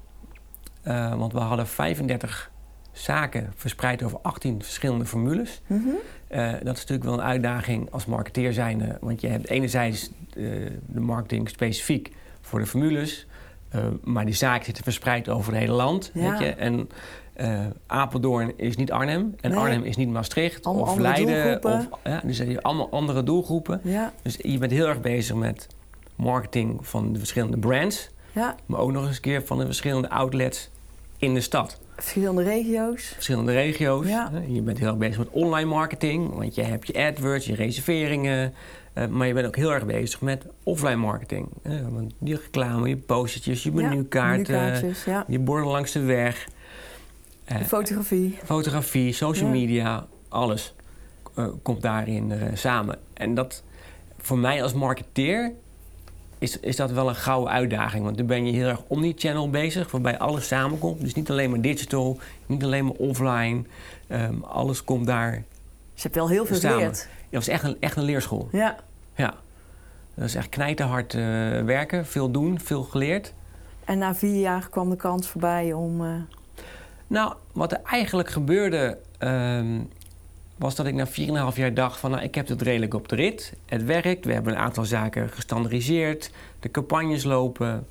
[0.88, 2.52] Uh, want we hadden 35
[2.92, 5.62] zaken verspreid over 18 verschillende formules.
[5.68, 5.96] Mm -hmm.
[6.40, 8.98] uh, dat is natuurlijk wel een uitdaging als marketeer zijnde.
[9.02, 13.28] Want je hebt enerzijds uh, de marketing specifiek voor de formules.
[14.04, 16.12] maar die zaken zitten verspreid over het hele land.
[16.14, 16.30] Ja.
[16.30, 16.54] Weet je?
[16.54, 16.90] En
[17.88, 19.36] Apeldoorn is niet Arnhem.
[19.42, 19.60] En nee.
[19.60, 20.66] Arnhem is niet Maastricht.
[20.66, 21.64] Allemaal of Leiden.
[21.64, 23.82] Of, ja, dus heb je allemaal andere doelgroepen.
[23.84, 24.14] Ja.
[24.22, 25.68] Dus je bent heel erg bezig met
[26.16, 28.10] marketing van de verschillende brands.
[28.32, 28.56] Ja.
[28.66, 30.70] Maar ook nog eens een keer van de verschillende outlets
[31.18, 31.80] in de stad.
[31.96, 33.04] Verschillende regio's.
[33.04, 34.08] Verschillende regio's.
[34.08, 34.32] Ja.
[34.48, 38.54] Je bent heel erg bezig met online marketing, want je hebt je AdWords, je reserveringen.
[38.94, 41.48] Uh, maar je bent ook heel erg bezig met offline marketing.
[41.64, 45.26] Uh, want die reclame, je postertjes, je menukaarten, ja, ja.
[45.28, 46.48] je borden langs de weg.
[47.52, 48.38] Uh, fotografie.
[48.44, 50.74] Fotografie, social media, alles
[51.62, 53.00] komt daarin samen.
[53.14, 53.64] En dat
[54.18, 55.52] voor mij als marketeer
[56.38, 58.04] is, is dat wel een gouden uitdaging.
[58.04, 61.02] Want dan ben je heel erg omni-channel bezig, waarbij alles samenkomt.
[61.02, 63.64] Dus niet alleen maar digital, niet alleen maar offline.
[64.10, 65.32] Um, alles komt daar.
[65.32, 65.42] Dus
[65.94, 66.78] je hebt wel heel veel samen.
[66.78, 66.98] geleerd.
[66.98, 68.50] Ja, dat was echt een, echt een leerschool.
[68.52, 68.76] Ja.
[69.16, 69.34] Ja.
[70.14, 71.22] Dat is echt knijterhard uh,
[71.64, 73.34] werken, veel doen, veel geleerd.
[73.86, 76.02] En na vier jaar kwam de kans voorbij om.
[76.02, 76.12] Uh...
[77.08, 78.98] Nou, wat er eigenlijk gebeurde.
[79.20, 79.90] Um,
[80.58, 81.08] was dat ik na
[81.52, 82.12] 4,5 jaar dacht van...
[82.12, 83.54] nou, ik heb het redelijk op de rit.
[83.66, 84.26] Het werkt.
[84.26, 86.32] We hebben een aantal zaken gestandardiseerd.
[86.60, 87.88] De campagnes lopen.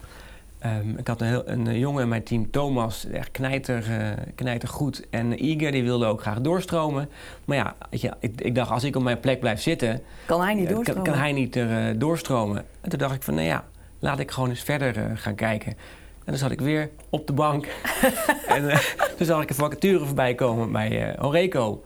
[0.64, 4.68] Um, ik had een, heel, een jongen in mijn team, Thomas, echt knijter, uh, knijter
[4.68, 5.06] goed.
[5.10, 7.08] En Iger, die wilde ook graag doorstromen.
[7.44, 10.02] Maar ja, ik, ik, dacht, als ik op mijn plek blijf zitten...
[10.26, 11.02] Kan hij niet doorstromen?
[11.02, 12.64] Kan, kan hij niet er, uh, doorstromen.
[12.80, 13.64] En toen dacht ik van, nou ja,
[13.98, 15.70] laat ik gewoon eens verder uh, gaan kijken.
[15.70, 17.66] En dan zat ik weer op de bank.
[18.48, 18.80] en
[19.16, 21.82] toen zag ik een vacature voorbij komen bij Horeco...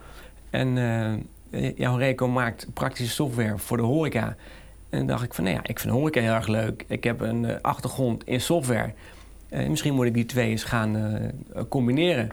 [0.51, 0.77] En
[1.51, 4.37] uh, ja, Horeco maakt praktische software voor de horeca.
[4.89, 6.85] En dan dacht ik van, nou ja, ik vind horeca heel erg leuk.
[6.89, 8.93] Ik heb een uh, achtergrond in software.
[9.51, 11.19] Uh, misschien moet ik die twee eens gaan
[11.69, 12.31] combineren.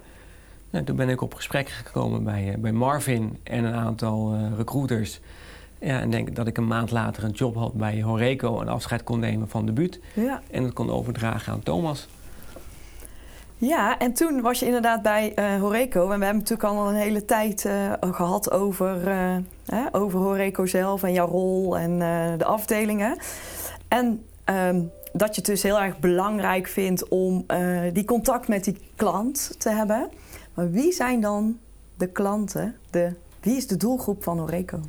[0.70, 5.20] Nou, toen ben ik op gesprek gekomen bij, bij Marvin en een aantal recruiters.
[5.80, 8.62] Ja, en denk dat ik een maand later een job had bij Horeco...
[8.62, 10.00] en afscheid kon nemen van de buurt.
[10.14, 10.42] Ja.
[10.52, 12.08] En dat kon overdragen aan Thomas.
[13.60, 16.02] Ja, en toen was je inderdaad bij uh, Horeco.
[16.02, 21.04] En we hebben natuurlijk al een hele tijd uh, gehad over, uh, over Horeco zelf
[21.04, 22.00] en jouw rol en
[22.38, 23.18] de afdelingen.
[23.88, 27.46] En um, dat je het dus heel erg belangrijk vindt om
[27.94, 30.10] die contact met die klant te hebben.
[30.54, 31.60] Maar wie zijn dan
[31.96, 32.76] de klanten?
[32.90, 34.80] De, wie is de doelgroep van Horeco?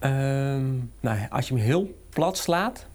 [0.00, 2.86] Um, nou, als je hem heel plat slaat,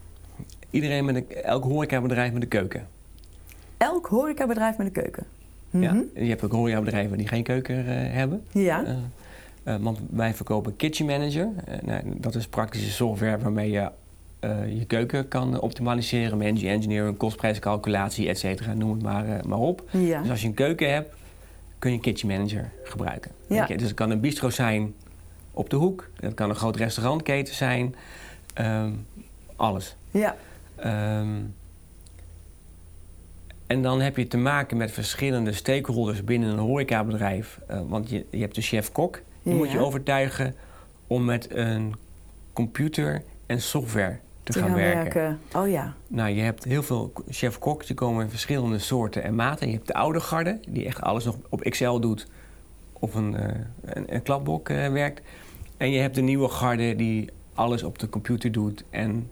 [0.69, 2.87] iedereen met een, elk horecabedrijf met een keuken
[3.83, 5.25] elk horecabedrijf met een keuken.
[5.69, 6.09] Mm -hmm.
[6.13, 8.43] Ja, je hebt ook horecabedrijven die geen keuken uh, hebben.
[8.51, 8.83] Ja.
[8.83, 8.89] Uh,
[9.63, 11.49] uh, want wij verkopen Kitchen Manager.
[11.83, 13.89] Nou, dat is praktische software waarmee je
[14.67, 16.37] je keuken kan optimaliseren.
[16.37, 18.73] Manage engineering, kostprijscalculatie, et cetera.
[18.73, 19.83] Noem het maar, maar op.
[19.91, 20.21] Ja.
[20.21, 21.13] Dus als je een keuken hebt,
[21.79, 23.31] kun je Kitchen Manager gebruiken.
[23.47, 23.65] Ja.
[23.65, 24.93] Dus het kan een bistro zijn
[25.51, 26.09] op de hoek.
[26.19, 27.95] Het kan een groot restaurantketen zijn.
[28.61, 29.05] Um,
[29.55, 29.95] alles.
[30.11, 30.35] Ja.
[31.19, 31.53] Um,
[33.67, 37.59] en dan heb je te maken met verschillende stakeholders binnen een horecabedrijf.
[37.71, 39.21] Uh, want je, je hebt de chef-kok.
[39.43, 39.59] Die ja.
[39.59, 40.55] moet je overtuigen
[41.07, 41.95] om met een
[42.53, 45.21] computer en software te, te gaan, gaan werken.
[45.21, 45.39] werken.
[45.61, 45.93] Oh ja.
[46.07, 47.87] Nou, je hebt heel veel chef-koks.
[47.87, 49.67] Die komen in verschillende soorten en maten.
[49.67, 52.27] Je hebt de oude garde, die echt alles nog op Excel doet.
[52.93, 53.45] Of een, uh,
[53.81, 55.21] een, een klapblok uh, werkt.
[55.77, 59.29] En je hebt de nieuwe garde die alles op de computer doet en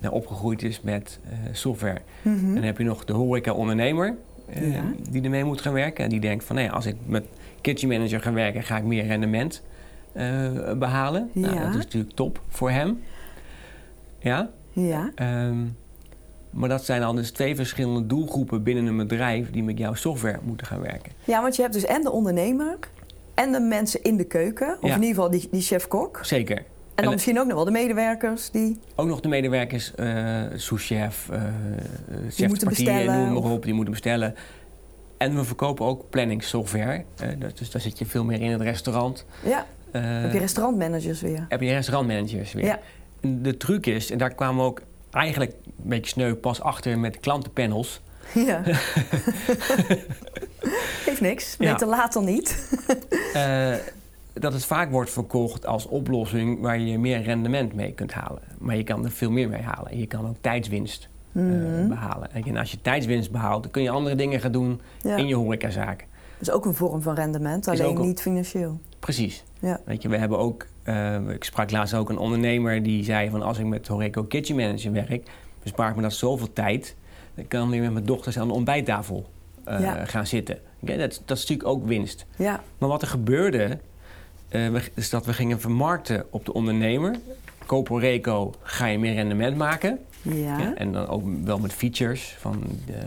[0.00, 2.00] nou, opgegroeid is met uh, software.
[2.22, 2.48] Mm -hmm.
[2.48, 4.14] En dan heb je nog de horeca-ondernemer
[4.56, 4.82] uh, Ja.
[5.10, 6.04] die ermee moet gaan werken.
[6.04, 7.24] En die denkt van, nee, als ik met
[7.60, 9.62] Kitchen Manager ga werken, ga ik meer rendement
[10.16, 11.30] uh, behalen.
[11.32, 13.02] Nou, dat is natuurlijk top voor hem.
[14.18, 14.50] Ja.
[14.72, 15.10] Ja.
[15.14, 15.56] Ehm,
[16.50, 20.38] maar dat zijn dan dus twee verschillende doelgroepen binnen een bedrijf die met jouw software
[20.42, 21.12] moeten gaan werken.
[21.24, 22.78] ja, want je hebt dus en de ondernemer
[23.34, 24.76] en de mensen in de keuken.
[24.80, 24.94] Of Ja.
[24.94, 26.18] in ieder geval die, die chef-kok.
[26.22, 26.62] Zeker.
[26.96, 28.78] En dan misschien ook nog wel de medewerkers die...
[28.94, 31.42] Ook nog de medewerkers, uh, souschef, uh,
[32.30, 34.34] chef de partij, bestellen noem maar of- op, die moeten bestellen.
[35.18, 37.04] En we verkopen ook planningssoftware.
[37.22, 39.24] Uh, dus daar zit je veel meer in het restaurant.
[39.44, 41.46] Ja, Uh, heb je restaurantmanagers weer.
[41.48, 42.64] heb je restaurantmanagers weer.
[42.64, 42.78] Ja.
[43.20, 44.80] En De truc is, en daar kwamen we ook
[45.10, 48.00] eigenlijk een beetje sneu pas achter met klantenpanels.
[48.34, 48.62] Ja.
[51.04, 51.54] Geeft niks.
[51.58, 51.72] Ja.
[51.72, 52.68] Beter later niet.
[54.38, 58.42] Dat het vaak wordt verkocht als oplossing waar je meer rendement mee kunt halen.
[58.58, 59.98] Maar je kan er veel meer mee halen.
[59.98, 61.88] Je kan ook tijdswinst uh, Mhm.
[61.88, 62.32] behalen.
[62.32, 65.16] En als je tijdswinst behaalt, dan kun je andere dingen gaan doen Ja.
[65.16, 65.98] in je horecazaak.
[66.38, 68.78] Dat is ook een vorm van rendement, alleen niet financieel.
[68.98, 69.44] Precies.
[69.60, 69.80] Ja.
[69.84, 73.42] Weet je, we hebben ook, uh, ik sprak laatst ook een ondernemer die zei van
[73.42, 75.30] als ik met Horeco Kitchen Manager werk,
[75.62, 76.96] bespaart me dat zoveel tijd.
[77.34, 79.26] Dan kan ik met mijn dochters aan de ontbijttafel
[79.68, 80.58] uh, gaan zitten.
[80.82, 82.26] Okay, dat, dat, is natuurlijk ook winst.
[82.36, 82.60] Ja.
[82.78, 83.78] Maar wat er gebeurde,
[84.50, 87.16] uh, is dat we gingen vermarkten op de ondernemer.
[87.66, 89.98] Koop Horeco, ga je meer rendement maken.
[90.22, 90.74] Ja.
[90.74, 92.98] en dan ook wel met features, van de,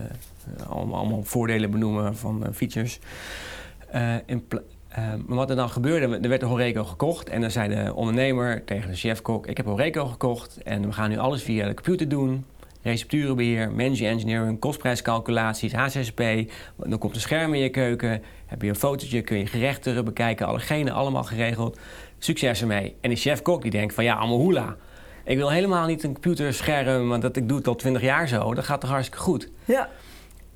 [0.68, 3.00] allemaal, allemaal, voordelen benoemen van features.
[4.26, 4.48] in
[5.26, 8.66] maar wat er dan gebeurde, er werd de Horeco gekocht en dan zei de ondernemer
[8.66, 12.10] tegen de chefkok: Ik heb Horeco gekocht en we gaan nu alles via de computer
[12.10, 12.46] doen
[12.82, 16.22] recepturenbeheer, managing engineering, kostprijscalculaties, HCSP.
[16.76, 20.48] Dan komt een scherm in je keuken, heb je een fotootje, kun je gerechten bekijken,
[20.48, 21.80] allegenen allemaal geregeld.
[22.18, 22.96] Succes ermee.
[23.02, 24.76] En die chef-kok die denkt van ja, allemaal hoela.
[25.24, 28.54] Ik wil helemaal niet een computerscherm, want dat, ik doe het al twintig jaar zo.
[28.54, 29.50] Dat gaat toch hartstikke goed.
[29.66, 29.90] Ja.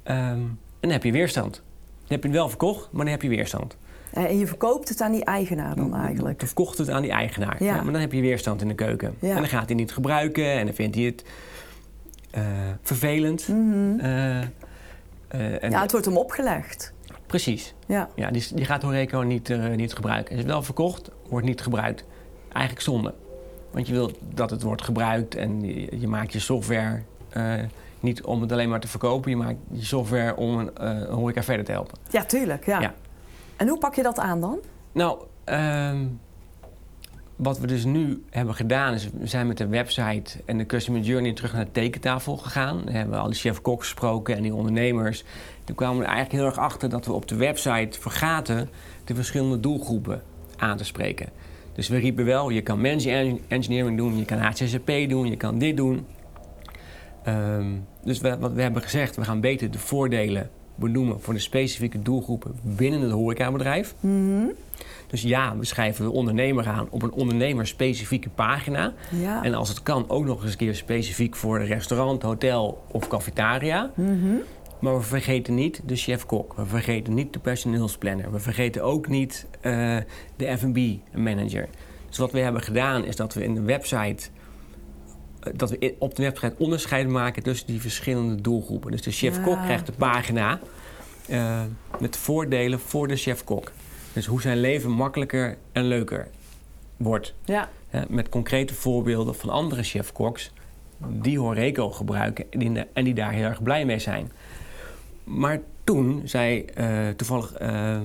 [0.04, 1.54] Um, en dan heb je weerstand.
[1.54, 3.78] Dan heb je het wel verkocht, maar dan heb je weerstand.
[4.14, 6.42] En je verkoopt het aan die eigenaar dan eigenlijk?
[6.42, 7.64] Je verkocht het aan die eigenaar.
[7.64, 7.82] Ja.
[7.82, 9.16] maar dan heb je weerstand in de keuken.
[9.20, 11.24] En dan gaat hij niet gebruiken en dan vindt hij het
[12.82, 13.48] vervelend.
[13.48, 14.00] Mm
[15.28, 16.94] en ja, het wordt hem opgelegd.
[17.26, 17.74] Precies.
[17.86, 18.10] Ja.
[18.16, 20.38] Ja, die, die gaat Horeco niet, niet gebruiken.
[20.38, 22.06] Is wel verkocht, wordt niet gebruikt.
[22.52, 23.14] Eigenlijk zonde.
[23.72, 27.02] Want je wilt dat het wordt gebruikt en je, je maakt je software
[28.00, 29.30] niet om het alleen maar te verkopen.
[29.30, 31.98] Je maakt je software om een, een horeca verder te helpen.
[32.10, 32.66] Ja, tuurlijk.
[32.66, 32.80] Ja.
[32.80, 32.94] ja.
[33.56, 34.60] En hoe pak je dat aan dan?
[34.92, 36.20] Nou, um,
[37.44, 41.02] wat we dus nu hebben gedaan is, we zijn met de website en de customer
[41.02, 42.82] journey terug naar de tekentafel gegaan.
[42.86, 45.24] We hebben al die chef-kok gesproken en die ondernemers.
[45.64, 48.70] Toen kwamen we eigenlijk heel erg achter dat we op de website vergaten
[49.04, 50.22] de verschillende doelgroepen
[50.58, 51.30] aan te spreken.
[51.74, 55.58] Dus we riepen wel, je kan managing engineering doen, je kan HCCP doen, je kan
[55.58, 56.06] dit doen.
[57.28, 61.40] Um, dus we, wat we hebben gezegd, we gaan beter de voordelen benoemen voor de
[61.40, 63.96] specifieke doelgroepen binnen het horecabedrijf.
[64.00, 64.52] Mm
[65.14, 68.94] dus ja, we schrijven de ondernemer aan op een ondernemerspecifieke pagina.
[69.10, 69.44] Ja.
[69.44, 73.08] En als het kan ook nog eens een keer specifiek voor een restaurant, hotel of
[73.08, 73.92] cafetaria.
[73.96, 74.42] Mm
[74.80, 76.54] Maar we vergeten niet de chef-kok.
[76.56, 78.32] We vergeten niet de personeelsplanner.
[78.32, 79.98] We vergeten ook niet uh,
[80.36, 81.68] de F&B-manager.
[82.10, 84.30] Dus wat we hebben gedaan is dat we in de website...
[85.48, 88.92] Uh, dat we op de website onderscheid maken tussen die verschillende doelgroepen.
[88.92, 89.64] Dus de chef-kok Ja.
[89.64, 90.60] krijgt de pagina
[91.30, 91.62] uh,
[92.00, 93.72] met voordelen voor de chef-kok.
[94.14, 96.28] Dus hoe zijn leven makkelijker en leuker
[96.98, 97.34] wordt.
[97.46, 97.70] Ja.
[98.08, 100.52] met concrete voorbeelden van andere chef-koks
[101.08, 104.32] die Horeco gebruiken en die, en die daar heel erg blij mee zijn.
[105.24, 107.98] Maar toen zei uh, toevallig uh,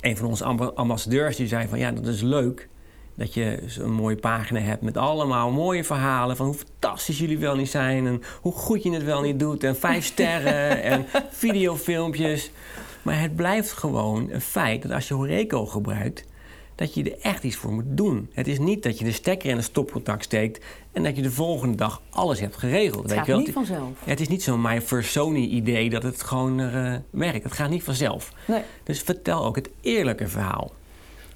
[0.00, 2.68] een van onze ambassadeurs die zei van ja, dat is leuk
[3.14, 7.56] dat je zo'n mooie pagina hebt met allemaal mooie verhalen van hoe fantastisch jullie wel
[7.56, 12.50] niet zijn en hoe goed je het wel niet doet en vijf sterren en videofilmpjes.
[13.02, 16.24] Maar het blijft gewoon een feit dat als je Horeco gebruikt,
[16.74, 18.30] dat je er echt iets voor moet doen.
[18.32, 21.30] Het is niet dat je de stekker in een stopcontact steekt en dat je de
[21.30, 23.02] volgende dag alles hebt geregeld.
[23.02, 23.90] Het weet gaat je niet vanzelf.
[24.04, 27.44] Het is niet zo'n My First Sony idee dat het gewoon uh, werkt.
[27.44, 28.32] Het gaat niet vanzelf.
[28.46, 28.62] Nee.
[28.82, 30.72] Dus vertel ook het eerlijke verhaal.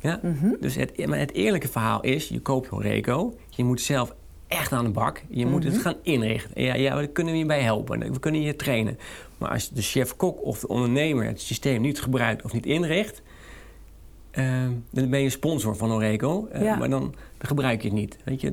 [0.01, 0.21] Ja?
[0.23, 0.49] Mhm.
[0.61, 4.15] Dus het, maar het eerlijke verhaal is, je koopt Horeco, je moet zelf
[4.49, 5.23] echt aan de bak.
[5.29, 5.73] Je moet Mhm.
[5.73, 6.63] het gaan inrichten.
[6.63, 8.13] Ja, ja, we kunnen je bij helpen.
[8.13, 8.99] We kunnen je trainen.
[9.39, 13.23] Maar als de chef-kok of de ondernemer het systeem niet gebruikt of niet inricht...
[14.39, 16.77] Uh, dan ben je sponsor van Horeco, uh, Ja.
[16.77, 17.01] maar dan,
[17.39, 18.17] dan gebruik je het niet.
[18.25, 18.53] Weet je,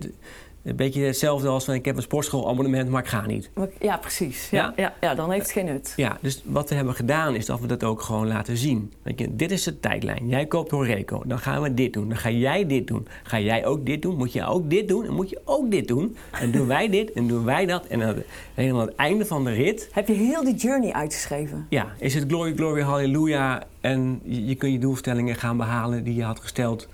[0.63, 3.49] een beetje hetzelfde als van ik heb een sportschoolabonnement, maar ik ga niet.
[3.79, 4.49] Ja, precies.
[4.49, 4.73] Ja, Ja?
[4.83, 4.93] ja?
[5.01, 5.93] Ja, dan heeft het geen nut.
[5.95, 8.91] Ja, dus wat we hebben gedaan is dat we dat ook gewoon laten zien.
[9.01, 10.27] Weet je, dit is de tijdlijn.
[10.27, 12.07] Jij koopt Horeco, dan gaan we dit doen.
[12.09, 13.07] Dan ga jij dit doen.
[13.23, 14.15] Ga jij ook dit doen?
[14.17, 15.05] Moet je ook dit doen?
[15.05, 16.17] En moet je ook dit doen?
[16.31, 17.85] En doen wij dit en doen wij dat.
[17.85, 18.15] En dan
[18.53, 19.89] helemaal aan het einde van de rit...
[19.91, 21.65] Heb je heel die journey uitgeschreven?
[21.69, 23.63] Ja, is het glory, glory, halleluja.
[23.81, 26.87] En je, je kunt je doelstellingen gaan behalen die je had gesteld...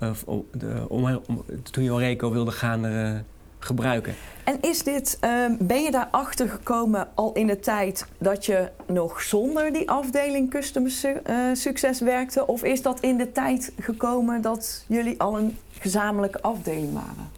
[0.00, 3.12] eh, om, de- om, om- toen je Horeco wilde gaan eh,
[3.58, 4.14] gebruiken.
[4.44, 9.22] En is dit, ehm, ben je daarachter gekomen al in de tijd dat je nog
[9.22, 12.46] zonder die afdeling Customer Su- eh, Succes werkte?
[12.46, 17.30] Of is dat in de tijd gekomen dat jullie al een gezamenlijke afdeling waren?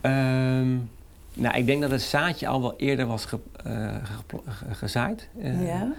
[0.00, 0.74] Ehm,
[1.42, 3.38] nou, ik denk dat het zaadje al wel eerder was ge-
[4.02, 5.28] geplo- ge- gezaaid.
[5.40, 5.92] Ja?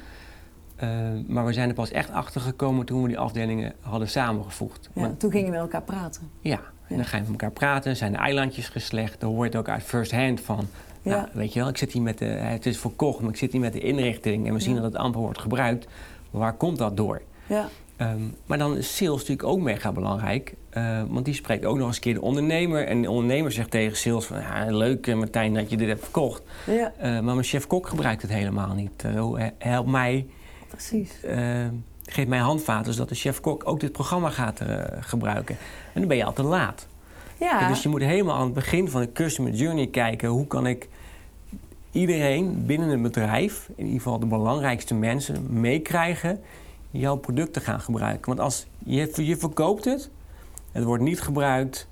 [0.78, 0.90] Eh,
[1.28, 4.90] maar we zijn er pas echt achter gekomen toen we die afdelingen hadden samengevoegd.
[4.94, 5.02] ja.
[5.02, 6.30] Want- Toen gingen we met elkaar praten.
[6.42, 9.20] ja, en dan ga je met elkaar praten, zijn de eilandjes geslecht.
[9.20, 10.68] Dan hoor je het ook uit first hand van...
[11.02, 11.16] Ja.
[11.16, 13.52] Nou, weet je wel, ik zit hier met de, het is verkocht, maar ik zit
[13.52, 14.48] hier met de inrichting...
[14.48, 14.82] en we zien Ja.
[14.82, 15.88] dat het amper wordt gebruikt.
[16.32, 17.22] Maar waar komt dat door?
[17.48, 17.68] Ja.
[17.96, 20.54] Ehm, maar dan is sales natuurlijk ook mega belangrijk.
[20.70, 22.88] eh, want die spreekt ook nog eens een keer de ondernemer.
[22.88, 24.38] En de ondernemer zegt tegen sales van...
[24.40, 26.42] Ja, leuk eh, Martijn dat je dit hebt verkocht.
[26.66, 29.02] ja, maar mijn chef-kok gebruikt het helemaal niet.
[29.02, 30.28] He- help mij
[30.68, 31.24] precies.
[31.24, 31.68] eh,
[32.06, 35.58] geef mij handvaten zodat de chef-kok ook dit programma gaat uh, gebruiken.
[35.94, 36.88] En dan ben je al te laat.
[37.40, 37.68] Ja.
[37.68, 40.88] Dus je moet helemaal aan het begin van de customer journey kijken hoe kan ik
[41.92, 46.42] iedereen binnen het bedrijf, in ieder geval de belangrijkste mensen, meekrijgen
[46.92, 48.26] jouw product te gaan gebruiken.
[48.26, 50.10] Want als je, je verkoopt het,
[50.72, 51.88] het wordt niet gebruikt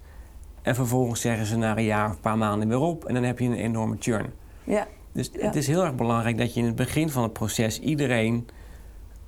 [0.61, 3.23] en vervolgens zeggen ze na een jaar of een paar maanden weer op en dan
[3.23, 4.33] heb je een enorme churn.
[4.63, 4.87] Ja.
[5.11, 8.47] Dus het is heel erg belangrijk dat je in het begin van het proces iedereen.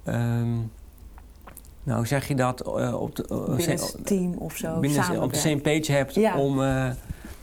[0.07, 0.71] Um,
[1.83, 2.67] nou, zeg je dat?
[2.67, 4.79] Uh, op de, uh, binnen het team of zo.
[4.79, 6.89] Binnen, op de same page hebt om, uh,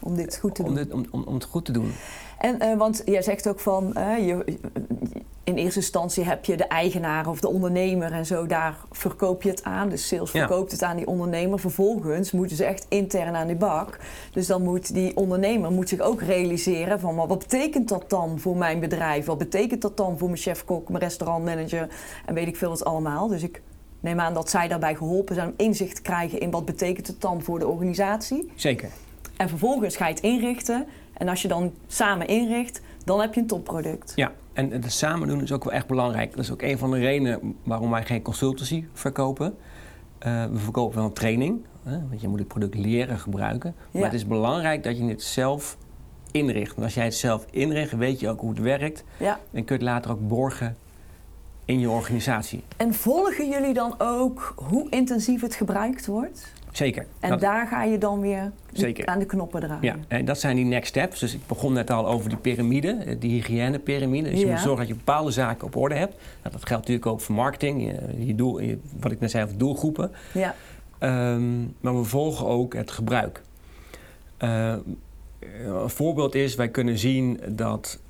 [0.01, 0.93] om dit goed te om doen.
[0.93, 1.93] om, om, om, het goed te doen.
[2.45, 4.59] En want jij zegt ook van, je,
[5.45, 9.51] in eerste instantie heb je de eigenaar of de ondernemer en zo, daar verkoop je
[9.51, 9.89] het aan.
[9.89, 11.59] Dus sales verkoopt het aan die ondernemer.
[11.59, 13.99] Vervolgens moeten ze echt intern aan die bak.
[14.33, 18.57] Dus dan moet die ondernemer moet zich ook realiseren van wat betekent dat dan voor
[18.57, 19.27] mijn bedrijf?
[19.27, 21.89] Wat betekent dat dan voor mijn chef-kok, mijn restaurantmanager
[22.27, 23.29] en weet ik veel wat allemaal.
[23.29, 23.63] Dus ik
[24.01, 27.21] neem aan dat zij daarbij geholpen zijn om inzicht te krijgen in wat betekent het
[27.21, 28.53] dan voor de organisatie.
[28.55, 28.89] Zeker.
[29.37, 30.87] En vervolgens ga je het inrichten.
[31.13, 34.13] En als je dan samen inricht, dan heb je een topproduct.
[34.17, 36.31] Ja, en het samen doen is ook wel echt belangrijk.
[36.31, 39.57] Dat is ook een van de redenen waarom wij geen consultancy verkopen.
[40.27, 43.75] Uh, we verkopen wel een training, hè, want je moet het product leren gebruiken.
[43.91, 45.77] Maar het is belangrijk dat je het zelf
[46.31, 46.75] inricht.
[46.75, 49.05] Want als jij het zelf inricht, weet je ook hoe het werkt.
[49.19, 49.41] Ja.
[49.53, 50.77] En kun je het later ook borgen
[51.65, 52.63] in je organisatie.
[52.77, 56.53] En volgen jullie dan ook hoe intensief het gebruikt wordt?
[56.73, 57.07] Zeker.
[57.21, 58.53] En daar ga je dan weer
[59.05, 59.83] aan de knoppen draaien.
[59.83, 61.21] Ja, en dat zijn die next steps.
[61.21, 64.31] Dus ik begon net al over die piramide, eh, die hygiënepyramide.
[64.31, 66.15] Dus je moet zorgen dat je bepaalde zaken op orde hebt.
[66.15, 68.61] Nou, dat geldt natuurlijk ook voor marketing, je, je doel,
[69.01, 70.11] wat ik net zei over doelgroepen.
[70.33, 70.55] Ja.
[71.01, 73.43] Um, maar we volgen ook het gebruik.
[74.39, 74.75] Uh,
[75.65, 78.01] een voorbeeld is, wij kunnen zien dat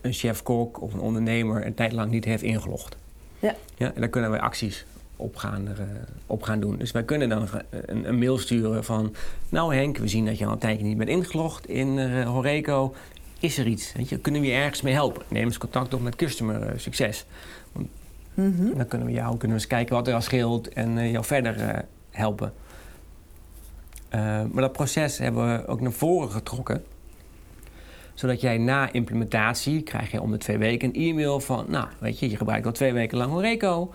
[0.00, 2.96] een chef-kok of een ondernemer een tijd lang niet heeft ingelogd.
[3.38, 3.54] Ja.
[3.76, 4.84] Ja, en daar kunnen wij acties
[5.16, 5.84] op gaan, uh,
[6.26, 6.76] op gaan doen.
[6.76, 9.14] Dus wij kunnen dan een, een, mail sturen van...
[9.48, 12.94] nou Henk, we zien dat je al een tijdje niet bent ingelogd in Horeco.
[13.40, 13.92] Is er iets?
[13.92, 15.22] Weet je, kunnen we je ergens mee helpen?
[15.28, 17.26] Neem eens contact op met Customer Succes.
[17.72, 17.88] Want
[18.34, 20.68] mm Dan kunnen we jou kunnen we eens kijken wat er al scheelt...
[20.68, 22.52] en jou verder helpen.
[24.10, 26.84] maar dat proces hebben we ook naar voren getrokken
[28.18, 32.18] zodat jij na implementatie krijg je om de twee weken een e-mail van, nou, weet
[32.18, 33.92] je, je gebruikt al twee weken lang Horeco.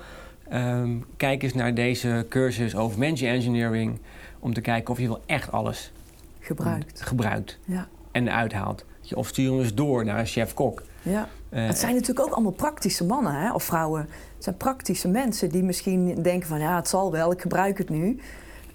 [0.54, 4.00] Um, kijk eens naar deze cursus over managing engineering.
[4.40, 5.92] Om te kijken of je wel echt alles
[6.40, 7.02] gebruikt.
[7.02, 7.88] gebruikt ja.
[8.12, 8.86] en uithaalt.
[9.14, 10.84] Of stuur hem eens door naar een chef-kok.
[11.02, 11.28] Ja.
[11.50, 13.54] Uh, het zijn natuurlijk ook allemaal praktische mannen hè?
[13.54, 14.02] of vrouwen.
[14.36, 17.90] Het zijn praktische mensen die misschien denken van ja, het zal wel, ik gebruik het
[17.90, 18.20] nu.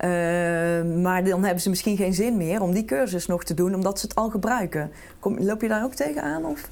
[0.05, 3.75] Uh, maar dan hebben ze misschien geen zin meer om die cursus nog te doen,
[3.75, 4.91] omdat ze het al gebruiken.
[5.19, 6.45] Kom, loop je daar ook tegenaan?
[6.45, 6.69] Of?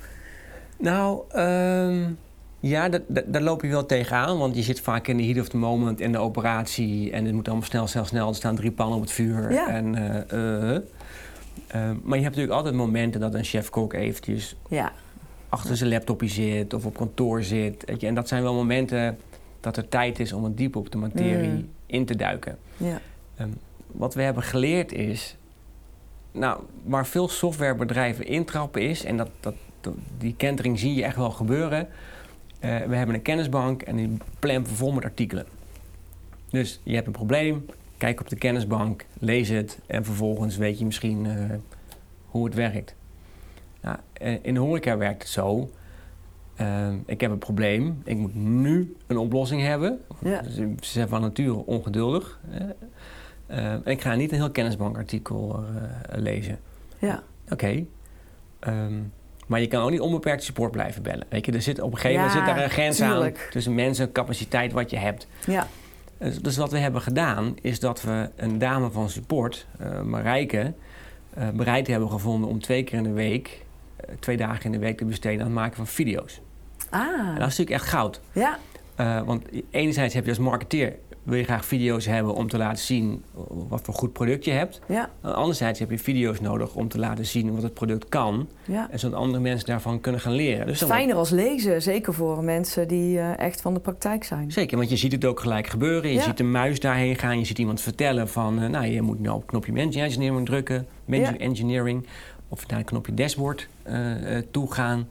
[0.78, 2.18] Nou, um,
[2.60, 2.88] ja,
[3.26, 6.00] daar loop je wel tegenaan, want je zit vaak in de heat of the moment
[6.00, 8.28] in de operatie en het moet allemaal snel, snel, snel.
[8.28, 9.52] Er staan drie pannen op het vuur.
[9.52, 9.68] Ja.
[9.68, 10.80] En, uh, uh,
[12.02, 14.92] maar je hebt natuurlijk altijd momenten dat een chef-kok eventjes ja.
[15.48, 17.84] achter zijn laptopje zit of op kantoor zit.
[17.86, 18.06] Weet je?
[18.06, 19.18] En dat zijn wel momenten
[19.60, 21.68] dat er tijd is om een diep op de materie mm.
[21.86, 22.58] in te duiken.
[22.76, 23.00] Ja.
[23.40, 23.54] Um,
[23.86, 25.36] wat we hebben geleerd is,
[26.32, 29.54] nou, waar veel softwarebedrijven intrappen is, en dat, dat,
[30.18, 31.88] die kentering zie je echt wel gebeuren
[32.66, 35.46] uh, we hebben een kennisbank en die plan vol met artikelen.
[36.50, 40.84] Dus je hebt een probleem, kijk op de kennisbank, lees het en vervolgens weet je
[40.84, 41.34] misschien uh,
[42.26, 42.94] hoe het werkt.
[43.80, 43.98] Nou,
[44.42, 45.70] in de horeca werkt het zo.
[46.60, 50.00] Uh, ik heb een probleem, ik moet nu een oplossing hebben.
[50.22, 50.42] Ja.
[50.42, 52.40] Dus ze zijn van nature ongeduldig.
[53.46, 55.64] En ik ga niet een heel kennisbankartikel
[56.08, 56.58] lezen.
[56.98, 57.22] Ja.
[57.44, 57.52] Oké.
[57.52, 57.86] Okay.
[58.60, 59.02] Ehm,
[59.46, 61.26] maar je kan ook niet onbeperkt support blijven bellen.
[61.28, 64.12] Weet je, er zit op een gegeven moment zit daar een grens aan tussen mensen,
[64.12, 65.26] capaciteit, wat je hebt.
[65.46, 65.66] Ja.
[66.18, 70.72] Dus, dus, wat we hebben gedaan, is dat we een dame van support, uh, Marijke,
[71.38, 73.64] uh, bereid hebben gevonden om twee keer in de week,
[74.00, 76.40] uh, twee dagen in de week te besteden aan het maken van video's.
[76.90, 77.00] Ah.
[77.00, 78.20] En dat is natuurlijk echt goud.
[78.32, 78.58] Ja.
[79.24, 83.24] want enerzijds heb je als marketeer wil je graag video's hebben om te laten zien
[83.68, 84.80] wat voor goed product je hebt.
[84.88, 85.10] Ja.
[85.20, 88.48] Anderzijds heb je video's nodig om te laten zien wat het product kan.
[88.64, 88.88] Ja.
[88.90, 90.66] En zodat andere mensen daarvan kunnen gaan leren.
[90.66, 94.52] Dus Fijner als lezen, zeker voor mensen die uh, echt van de praktijk zijn.
[94.52, 96.12] Zeker, want je ziet het ook gelijk gebeuren.
[96.12, 97.38] Je ziet de muis daarheen gaan.
[97.38, 98.62] Je ziet iemand vertellen van...
[98.62, 100.86] Uh, nou, je moet nou op het knopje Managing Engineering drukken.
[101.04, 102.06] Managing Engineering.
[102.48, 103.94] Of naar het knopje Dashboard uh,
[104.50, 105.08] toe gaan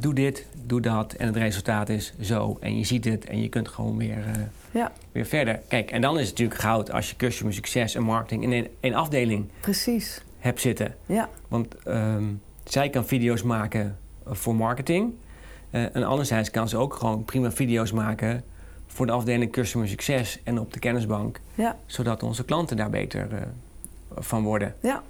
[0.00, 2.56] doe dit, doe dat en het resultaat is zo.
[2.60, 4.92] En je ziet het en je kunt gewoon weer, uh, ja.
[5.12, 5.60] weer verder.
[5.68, 8.94] Kijk, en dan is het natuurlijk goud als je customer succes en marketing in één,
[8.94, 10.22] afdeling Precies.
[10.38, 10.94] hebt zitten.
[11.06, 11.28] Ja.
[11.48, 15.12] Want um, zij kan video's maken voor marketing.
[15.70, 18.44] Uh, en anderzijds kan ze ook gewoon prima video's maken
[18.86, 21.40] voor de afdeling Customer Succes en op de kennisbank.
[21.54, 21.76] Ja.
[21.86, 23.38] Zodat onze klanten daar beter uh,
[24.16, 24.74] van worden.
[24.82, 25.02] Ja.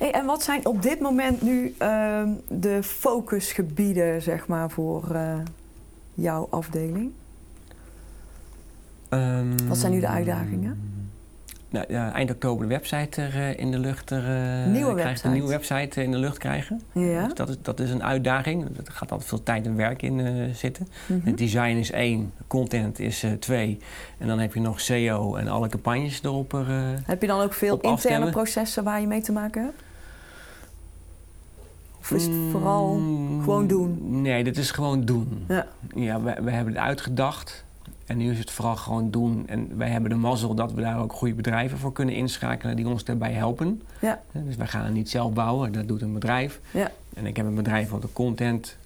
[0.00, 5.34] Hey, en wat zijn op dit moment nu uh, de focusgebieden zeg maar, voor uh,
[6.14, 7.12] jouw afdeling?
[9.10, 10.92] Um, wat zijn nu de uitdagingen?
[11.68, 14.22] Nou, ja, eind oktober de website er, uh, in de lucht er,
[14.68, 16.80] nieuwe krijgen, een nieuwe website in de lucht krijgen.
[16.92, 17.24] Ja.
[17.24, 18.64] Dus dat, is, dat is een uitdaging.
[18.64, 20.88] Er gaat altijd veel tijd en werk in zitten.
[21.06, 21.26] Mhm.
[21.26, 23.78] Het design is één, content is twee.
[24.18, 26.52] En dan heb je nog SEO en alle campagnes erop.
[26.52, 26.66] Er,
[27.04, 28.30] heb je dan ook veel interne afstemmen.
[28.30, 29.88] processen waar je mee te maken hebt?
[32.00, 34.20] Of is het vooral Mm, gewoon doen?
[34.22, 35.44] Nee, dit is gewoon doen.
[35.48, 35.66] Ja.
[35.94, 37.64] Ja, we, we hebben het uitgedacht.
[38.06, 39.44] En nu is het vooral gewoon doen.
[39.48, 42.88] En wij hebben de mazzel dat we daar ook goede bedrijven voor kunnen inschakelen die
[42.88, 43.82] ons daarbij helpen.
[44.00, 44.20] Ja.
[44.32, 46.60] Dus wij gaan het niet zelf bouwen, dat doet een bedrijf.
[46.70, 46.90] Ja.
[47.14, 48.76] En ik heb een bedrijf wat de content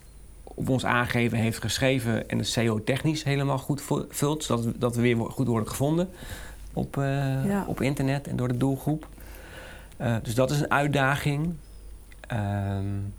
[0.44, 4.96] op ons aangeven heeft geschreven en de SEO technisch helemaal goed vult, zodat we, dat
[4.96, 6.08] we weer goed worden gevonden
[6.72, 7.04] op, uh,
[7.46, 7.64] Ja.
[7.66, 9.06] op internet en door de doelgroep.
[10.00, 11.54] Uh, dus dat is een uitdaging.
[12.34, 13.12] Um,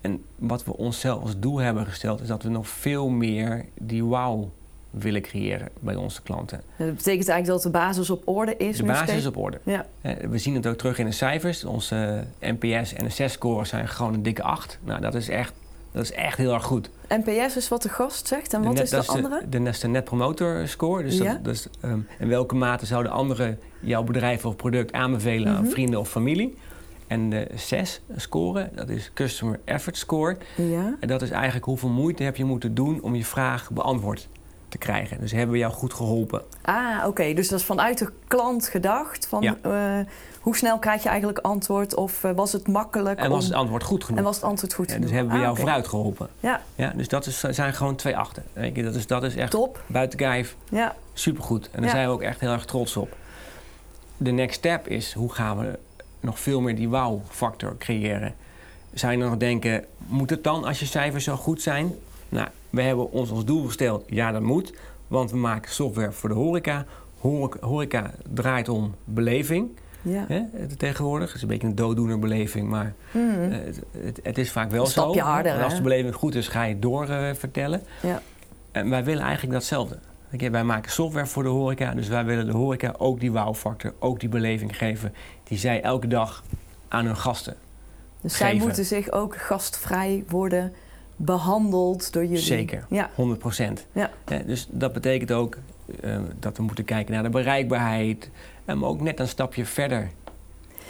[0.00, 4.04] en wat we onszelf als doel hebben gesteld, is dat we nog veel meer die
[4.04, 4.48] wow
[4.90, 6.60] willen creëren bij onze klanten.
[6.76, 8.76] Dat betekent eigenlijk dat de basis op orde is.
[8.76, 9.58] De nu basis is op orde.
[9.62, 9.86] Ja.
[10.28, 11.64] We zien het ook terug in de cijfers.
[11.64, 14.78] Onze NPS en NSS-scores zijn gewoon een dikke 8.
[14.84, 15.52] Nou, dat is echt,
[15.92, 16.90] dat is echt heel erg goed.
[17.08, 18.52] NPS is wat de gast zegt.
[18.54, 19.40] En De wat net- is de andere?
[19.48, 21.02] De, de, de Net Promoter Score.
[21.02, 21.32] Dus, Ja.
[21.32, 25.56] dat, dus ehm, in welke mate zouden anderen jouw bedrijf of product aanbevelen Mhm.
[25.64, 26.56] aan vrienden of familie?
[27.06, 30.36] En de 6 score, dat is Customer Effort Score.
[30.56, 30.96] Ja.
[31.00, 34.28] En dat is eigenlijk hoeveel moeite heb je moeten doen om je vraag beantwoord
[34.68, 35.20] te krijgen.
[35.20, 36.42] Dus hebben we jou goed geholpen.
[36.62, 37.32] Ah, oké.
[37.34, 39.26] Dus dat is vanuit de klant gedacht.
[39.26, 39.56] Van, Ja.
[39.62, 40.06] eh,
[40.40, 41.94] hoe snel krijg je eigenlijk antwoord?
[41.94, 43.18] Of eh, was het makkelijk?
[43.18, 44.18] En was het antwoord goed genoeg?
[44.18, 45.08] en was het antwoord goed Ja, genoeg?
[45.08, 45.66] dus hebben we Ah, jou oké.
[45.66, 46.28] vooruit geholpen.
[46.40, 48.42] Ja, Ja, dus dat is, zijn gewoon twee achten.
[48.74, 49.82] Dat, is, dat is echt top.
[49.86, 51.68] buiten kijf Ja, supergoed.
[51.72, 53.16] En daar zijn we ook echt heel erg trots op.
[54.16, 55.78] De next step is hoe gaan we
[56.26, 58.34] nog veel meer die wow-factor creëren.
[58.94, 61.92] Zou je nog denken, moet het dan als je cijfers zo goed zijn?
[62.28, 64.72] Nou, we hebben ons als doel gesteld, ja dat moet.
[65.08, 66.84] Want we maken software voor de horeca.
[67.60, 69.68] Horeca, draait om beleving
[70.02, 70.24] ja.
[70.28, 70.42] hè,
[70.76, 71.26] tegenwoordig.
[71.26, 73.40] Het is een beetje een dooddoener beleving, maar Mhm.
[73.52, 75.18] eh, het, het, het is vaak wel Een zo.
[75.18, 77.82] harder, En als de beleving goed is, ga je het door eh, vertellen.
[78.02, 78.22] ja.
[78.72, 79.98] En wij willen eigenlijk datzelfde.
[80.30, 84.20] Wij maken software voor de horeca, dus wij willen de horeca ook die wow-factor, ook
[84.20, 85.14] die beleving geven
[85.44, 86.44] die zij elke dag
[86.88, 87.56] aan hun gasten.
[88.20, 88.66] Dus zij Geven.
[88.66, 90.72] moeten zich ook gastvrij worden
[91.16, 92.38] behandeld door jullie.
[92.38, 92.86] Zeker.
[92.88, 93.86] Ja, 100 procent.
[93.92, 94.10] Ja.
[94.46, 95.56] dus dat betekent ook
[96.00, 98.30] eh, dat we moeten kijken naar de bereikbaarheid.
[98.64, 100.10] En maar ook net een stapje verder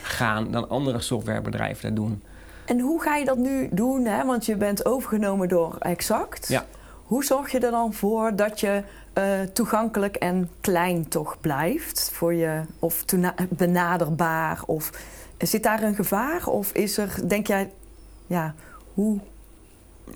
[0.02, 2.22] gaan dan andere softwarebedrijven dat doen.
[2.64, 4.04] En hoe ga je dat nu doen?
[4.04, 4.24] Hè?
[4.24, 6.48] Want je bent overgenomen door Exact.
[6.48, 6.64] Ja.
[7.04, 8.82] Hoe zorg je er dan voor dat je
[9.16, 12.60] eh, toegankelijk en klein toch blijft voor je?
[12.78, 13.04] Of
[13.48, 14.60] benaderbaar?
[14.66, 14.90] Of
[15.38, 16.46] zit daar een gevaar?
[16.46, 17.70] Of is er, denk jij,
[18.26, 18.54] ja,
[18.94, 19.18] hoe?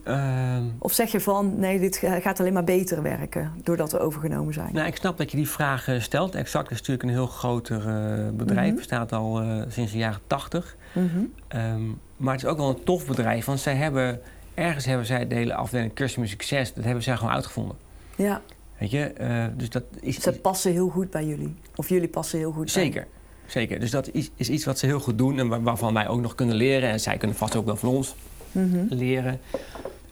[0.04, 3.98] Ehm, Of zeg je van, nee, dit ga- gaat alleen maar beter werken doordat we
[3.98, 4.70] overgenomen zijn?
[4.72, 6.34] nou, ik snap dat je die vraag eh, stelt.
[6.34, 8.66] Exact is natuurlijk een heel groter eh, bedrijf.
[8.68, 8.76] Mhm.
[8.76, 10.76] Bestaat al eh, sinds de jaren 80.
[10.92, 11.06] Mhm.
[11.48, 11.82] Ehm,
[12.16, 14.20] maar het is ook wel een tof bedrijf, want zij hebben,
[14.54, 17.76] ergens hebben zij de hele afdeling Customer Succes, dat hebben zij gewoon uitgevonden.
[18.16, 18.40] Ja,
[18.80, 21.54] Weet je, eh, dus dat is ze passen heel goed bij jullie.
[21.76, 22.84] Of jullie passen heel goed bij.
[22.84, 23.06] zeker.
[23.46, 23.80] Zeker.
[23.80, 26.20] Dus dat is, is iets wat ze heel goed doen en waar- waarvan wij ook
[26.20, 26.88] nog kunnen leren.
[26.90, 28.14] En zij kunnen vast ook wel van ons
[28.52, 28.84] Mhm.
[28.88, 29.40] leren.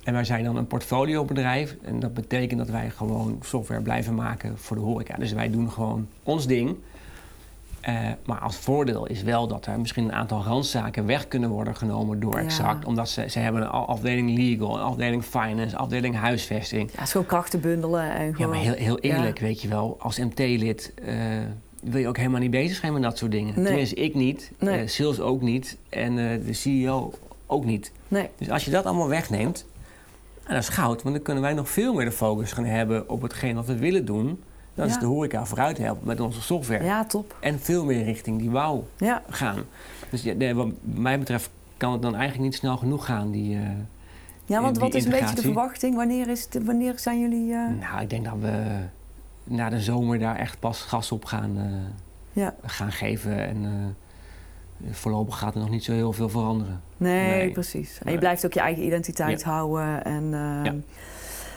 [0.04, 1.76] En wij zijn dan een portfoliobedrijf.
[1.82, 5.16] En dat betekent dat wij gewoon software blijven maken voor de horeca.
[5.16, 6.76] Dus wij doen gewoon ons ding.
[7.88, 11.76] Eh, maar als voordeel is wel dat er misschien een aantal randzaken weg kunnen worden
[11.76, 12.42] genomen door Ja.
[12.44, 12.84] Exact.
[12.84, 16.90] Omdat ze, ze hebben een afdeling legal, een afdeling finance, een afdeling huisvesting.
[16.96, 18.50] Ja, gewoon krachten bundelen en Ja, gewoon...
[18.50, 21.14] maar heel, heel eerlijk, weet je wel, als MT-lid eh,
[21.82, 23.54] wil je ook helemaal niet bezig zijn met dat soort dingen.
[23.56, 23.64] Nee.
[23.64, 24.80] Tenminste, ik niet, Nee.
[24.80, 27.12] eh, sales ook niet en eh, de CEO
[27.46, 27.92] ook niet.
[28.08, 29.66] Nee, Dus als je dat allemaal wegneemt,
[30.44, 33.08] en dat is goud, want dan kunnen wij nog veel meer de focus gaan hebben
[33.08, 34.42] op hetgeen wat we willen doen.
[34.78, 36.84] Dat is de horeca vooruit helpen met onze software.
[36.84, 37.36] ja, top.
[37.40, 39.64] En veel meer richting die wauw Ja, gaan.
[40.10, 43.56] Dus ja, nee, wat mij betreft kan het dan eigenlijk niet snel genoeg gaan, die...
[43.56, 43.62] eh,
[44.44, 45.94] ja want die wat is een beetje de verwachting?
[45.96, 47.52] Wanneer, is het, wanneer zijn jullie...
[47.52, 48.62] eh, Nou, ik denk dat we
[49.44, 52.54] na de zomer daar echt pas gas op gaan, eh, Ja.
[52.64, 53.38] gaan geven.
[53.48, 53.96] En
[54.90, 56.80] voorlopig gaat er nog niet zo heel veel veranderen.
[56.96, 57.50] Nee, Nee.
[57.50, 57.98] precies.
[58.04, 60.04] En je blijft ook je eigen identiteit houden.
[60.04, 60.30] En,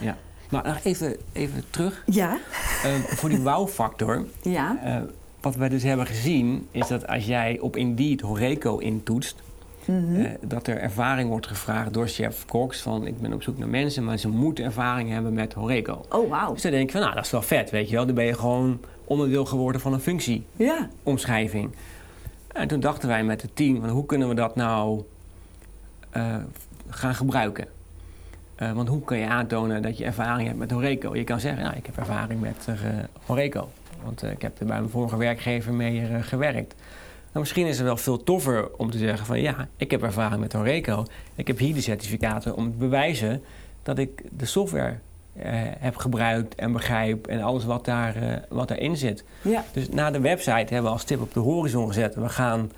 [0.00, 0.16] Ja.
[0.52, 2.02] Maar nog even, even terug.
[2.06, 2.38] ja.
[2.84, 4.24] Eh, voor die wow-factor.
[4.42, 4.78] Ja.
[4.84, 4.96] eh,
[5.40, 9.42] wat wij dus hebben gezien is dat als jij op Indeed Horeco intoetst...
[9.84, 10.26] Mhm.
[10.40, 14.04] dat er ervaring wordt gevraagd door chef Cox van ik ben op zoek naar mensen,
[14.04, 16.04] maar ze moeten ervaring hebben met Horeco.
[16.08, 16.52] Oh, wauw.
[16.52, 18.06] Dus dan denk ik van nou, dat is wel vet, weet je wel.
[18.06, 21.70] Dan ben je gewoon onderdeel geworden van een functieomschrijving.
[21.72, 22.60] Ja.
[22.60, 25.02] En toen dachten wij met het team van hoe kunnen we dat nou
[26.16, 26.36] uh,
[26.88, 27.66] gaan gebruiken.
[28.62, 31.16] Uh, want hoe kun je aantonen dat je ervaring hebt met Horeco?
[31.16, 32.76] Je kan zeggen, nou, ik heb ervaring met uh,
[33.26, 33.68] Horeco.
[34.04, 36.74] Want ik heb er bij mijn vorige werkgever mee gewerkt.
[37.24, 40.40] Nou, misschien is het wel veel toffer om te zeggen van ja, ik heb ervaring
[40.40, 41.04] met Horeco.
[41.34, 43.42] Ik heb hier de certificaten om te bewijzen
[43.82, 44.94] dat ik de software
[45.78, 49.24] heb gebruikt en begrijp en alles wat, daar, wat daarin zit.
[49.42, 49.64] Ja.
[49.72, 52.14] Dus na de website hebben we als tip op de horizon gezet.
[52.14, 52.70] We gaan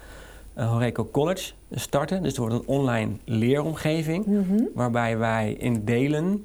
[0.58, 2.22] uh, Horeco College starten.
[2.22, 4.62] Dus het wordt een online leeromgeving mhm.
[4.74, 6.44] waarbij wij in delen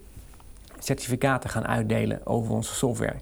[0.80, 3.16] certificaten gaan uitdelen over onze software.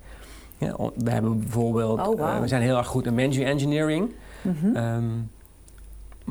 [0.58, 4.12] Ja, we hebben bijvoorbeeld, oh, eh, we zijn heel erg goed in menu engineering.
[4.42, 4.76] Mhm.
[4.76, 5.04] Ehm,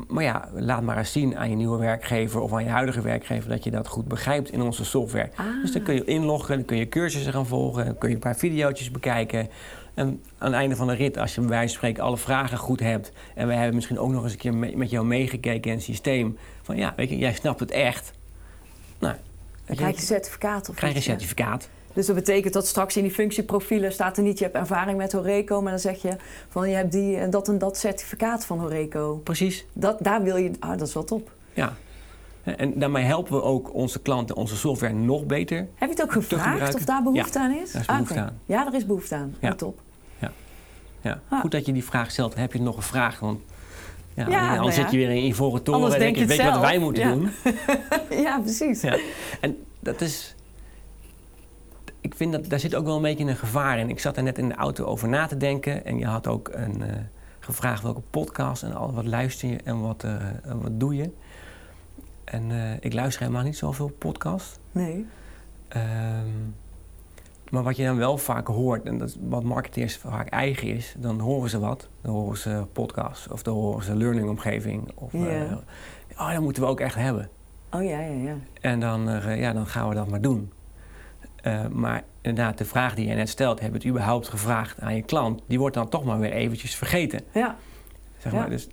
[0.07, 3.49] maar ja, laat maar eens zien aan je nieuwe werkgever of aan je huidige werkgever
[3.49, 5.29] dat je dat goed begrijpt in onze software.
[5.35, 5.45] Ah.
[5.61, 8.21] Dus dan kun je inloggen, dan kun je cursussen gaan volgen, dan kun je een
[8.21, 9.47] paar video's bekijken.
[9.97, 12.57] En aan het einde van de rit, als je bij wijze van spreken alle vragen
[12.57, 13.11] goed hebt...
[13.35, 16.37] en we hebben misschien ook nog eens een keer met jou meegekeken in het systeem...
[16.61, 18.11] van ja, weet je, jij snapt het echt.
[18.99, 19.15] Nou,
[19.65, 20.69] dan krijg je een certificaat.
[20.69, 21.69] Of krijg je een certificaat.
[21.93, 24.37] Dus dat betekent dat straks in die functieprofielen staat er niet...
[24.37, 26.15] je hebt ervaring met Horeco, maar dan zeg je
[26.49, 26.69] van...
[26.69, 29.21] je hebt die, dat en dat certificaat van Horeco.
[29.23, 29.65] Precies.
[29.73, 30.51] Dat, daar wil je...
[30.59, 31.31] Ah, dat is wel top.
[31.53, 31.75] Ja,
[32.43, 35.57] en daarmee helpen we ook onze klanten onze software nog beter.
[35.57, 37.71] Heb je het ook gevraagd of daar behoefte aan is?
[37.71, 38.39] Daar is behoefte aan.
[38.45, 39.35] Ja, er is behoefte aan.
[39.39, 39.55] Ja.
[39.55, 39.79] top.
[41.01, 41.21] Ja.
[41.29, 41.39] Ah.
[41.39, 42.35] Goed dat je die vraag stelt.
[42.35, 43.19] Heb je nog een vraag?
[43.19, 43.39] Want
[44.13, 46.43] ja, ja anders nou zit je weer in Ivoren Toren en denk je, weet je
[46.43, 47.29] wat wij moeten doen?
[48.25, 48.83] ja, precies.
[49.41, 50.35] En dat is...
[52.01, 53.89] Ik vind dat daar zit ook wel een beetje een gevaar in.
[53.89, 55.85] Ik zat er net in de auto over na te denken.
[55.85, 56.87] En je had ook een, uh,
[57.39, 60.15] gevraagd welke podcast en al wat luister je en wat, uh,
[60.61, 61.09] wat doe je.
[62.23, 64.57] En uh, ik luister helemaal niet zoveel podcasts.
[64.71, 65.05] Nee.
[65.75, 66.55] Um,
[67.51, 70.95] maar wat je dan wel vaak hoort, en dat is wat marketeers vaak eigen is,
[70.97, 71.89] dan horen ze wat.
[72.01, 74.91] Dan horen ze podcasts of dan horen ze learning-omgeving.
[74.95, 75.51] Of, uh,
[76.17, 77.29] oh, dat moeten we ook echt hebben.
[77.71, 78.35] Oh ja, ja, ja.
[78.61, 80.51] En dan, uh, ja, dan gaan we dat maar doen.
[81.43, 84.95] Uh, maar inderdaad, de vraag die je net stelt, heb je het überhaupt gevraagd aan
[84.95, 85.41] je klant?
[85.47, 87.21] Die wordt dan toch maar weer eventjes vergeten.
[87.33, 87.55] Ja.
[88.17, 88.67] Zeg maar, dus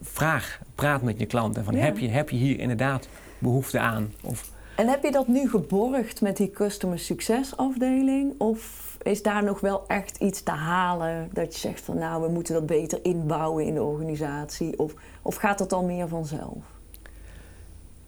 [0.00, 1.56] vraag, praat met je klant.
[1.56, 3.08] En van, heb, je, heb je hier inderdaad
[3.38, 4.12] behoefte aan?
[4.22, 8.40] Of, en heb je dat nu geborgd met die customer succes afdeling?
[8.40, 12.28] Of is daar nog wel echt iets te halen dat je zegt van nou, we
[12.28, 14.78] moeten dat beter inbouwen in de organisatie?
[14.78, 16.56] Of, of gaat dat al meer vanzelf?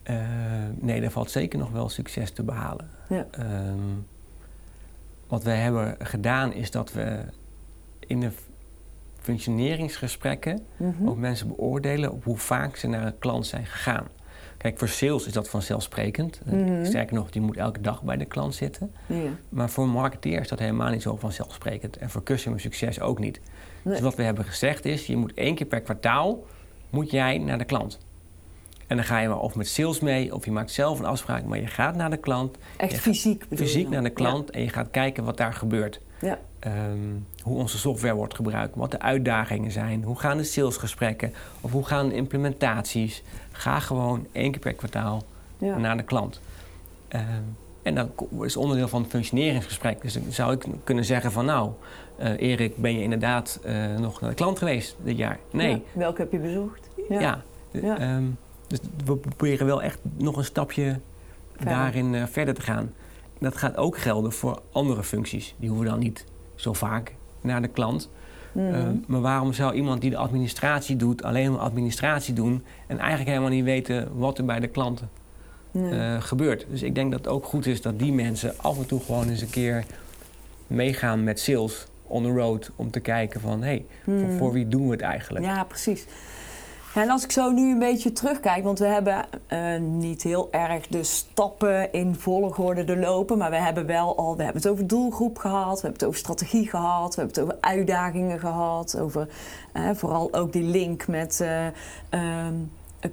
[0.04, 0.16] Uh,
[0.74, 2.90] nee, daar valt zeker nog wel succes te behalen.
[3.08, 3.26] Ja.
[3.38, 3.44] Uh,
[5.26, 7.20] wat we hebben gedaan is dat we
[7.98, 8.30] in de
[9.20, 11.08] functioneringsgesprekken mhm.
[11.08, 14.06] ook mensen beoordelen op hoe vaak ze naar een klant zijn gegaan.
[14.60, 16.40] Kijk, voor sales is dat vanzelfsprekend.
[16.44, 18.92] Mm Sterker nog, die moet elke dag bij de klant zitten.
[19.06, 19.30] Ja.
[19.48, 21.96] Maar voor marketeer is dat helemaal niet zo vanzelfsprekend.
[21.96, 23.40] En voor customer succes ook niet.
[23.82, 26.44] Dus wat we hebben gezegd is, je moet één keer per kwartaal
[26.90, 27.98] moet jij naar de klant.
[28.86, 31.44] En dan ga je maar of met sales mee, of je maakt zelf een afspraak,
[31.44, 32.56] maar je gaat naar de klant.
[32.76, 36.00] Echt fysiek bedoel Fysiek naar de klant en je gaat kijken wat daar gebeurt.
[36.20, 36.38] Ja.
[36.58, 36.98] Ehm,
[37.42, 41.86] hoe onze software wordt gebruikt, wat de uitdagingen zijn, hoe gaan de salesgesprekken of hoe
[41.86, 43.22] gaan de implementaties.
[43.52, 45.22] Ga gewoon één keer per kwartaal
[45.58, 46.40] naar de klant.
[47.08, 47.42] Ehm,
[47.82, 48.08] en dat
[48.40, 50.02] is onderdeel van het functioneringsgesprek.
[50.02, 51.70] Dus dan zou ik kunnen zeggen van nou,
[52.20, 55.38] uh, Erik, ben je inderdaad uh, nog naar de klant geweest dit jaar?
[55.50, 55.82] Nee.
[55.92, 56.88] welke heb je bezocht?
[57.08, 57.42] Ja.
[57.72, 58.16] ja.
[58.16, 61.00] Um, dus we proberen wel echt nog een stapje
[61.64, 62.92] daarin uh, verder te gaan.
[63.38, 65.54] Dat gaat ook gelden voor andere functies.
[65.58, 66.24] Die hoeven dan niet
[66.54, 68.10] zo vaak naar de klant.
[68.52, 68.74] Mhm.
[68.74, 73.28] Eh, maar waarom zou iemand die de administratie doet, alleen maar administratie doen en eigenlijk
[73.28, 75.08] helemaal niet weten wat er bij de klanten
[75.72, 76.66] uh, gebeurt?
[76.70, 79.28] Dus ik denk dat het ook goed is dat die mensen af en toe gewoon
[79.28, 79.84] eens een keer
[80.66, 84.36] meegaan met sales on the road om te kijken van hé, hey, voor, mhm.
[84.36, 85.44] voor, wie doen we het eigenlijk?
[85.44, 86.06] Ja, precies.
[86.94, 90.86] En als ik zo nu een beetje terugkijk, want we hebben uh, niet heel erg
[90.86, 94.86] de stappen in volgorde te lopen, maar we hebben wel al, we hebben het over
[94.86, 99.28] doelgroep gehad, we hebben het over strategie gehad, we hebben het over uitdagingen gehad, over
[99.74, 101.40] uh, vooral ook die link met
[102.12, 102.46] uh,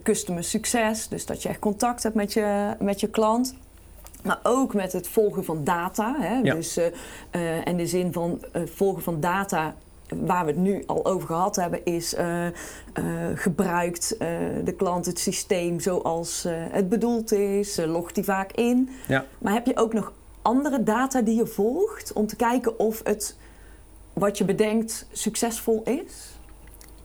[0.04, 3.56] customer succes, dus dat je echt contact hebt met je, met je klant.
[4.24, 6.16] Maar ook met het volgen van data.
[6.20, 6.36] Hè?
[6.36, 6.54] Ja.
[6.54, 9.74] Dus, uh, en de zin van volgen van data
[10.16, 12.52] waar we het nu al over gehad hebben, is uh, uh,
[13.36, 14.28] gebruikt uh,
[14.64, 18.90] de klant het systeem zoals het bedoeld is, logt die vaak in.
[19.08, 19.26] Ja.
[19.38, 23.38] Maar heb je ook nog andere data die je volgt om te kijken of het
[24.14, 26.36] wat je bedenkt succesvol is?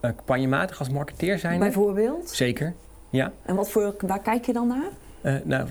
[0.01, 1.59] campagnematig als marketeer zijn?
[1.59, 2.31] Bijvoorbeeld?
[2.31, 2.75] Zeker.
[3.11, 3.33] Ja.
[3.43, 5.41] En wat voor, waar kijk je dan naar?
[5.45, 5.69] Nou,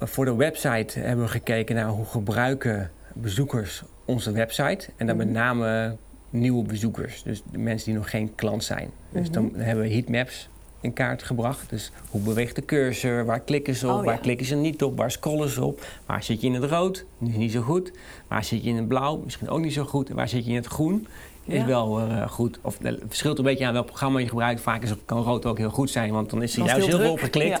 [0.00, 4.88] voor de website hebben we gekeken naar hoe gebruiken bezoekers onze website.
[4.96, 5.36] En dan met mhm.
[5.36, 5.96] name
[6.34, 7.22] nieuwe bezoekers.
[7.22, 8.90] Dus de mensen die nog geen klant zijn.
[9.12, 9.60] Dus dan mhm.
[9.60, 10.48] hebben we heatmaps
[10.80, 11.70] in kaart gebracht.
[11.70, 13.24] Dus hoe beweegt de cursor?
[13.24, 13.98] Waar klikken ze op?
[13.98, 14.96] Oh, waar klikken ze niet op?
[14.96, 15.86] Waar scrollen ze op?
[16.06, 17.04] Waar zit je in het rood?
[17.18, 17.92] Niet, niet zo goed.
[18.28, 19.20] Waar zit je in het blauw?
[19.24, 20.08] Misschien ook niet zo goed.
[20.08, 21.06] waar zit je in het groen?
[21.46, 22.58] Is wel uh, goed.
[22.62, 24.60] Of het verschilt een beetje aan welk programma je gebruikt.
[24.60, 27.12] Vaak is, kan rood ook heel goed zijn, want dan is er juist heel, veel
[27.12, 27.60] op geklikt.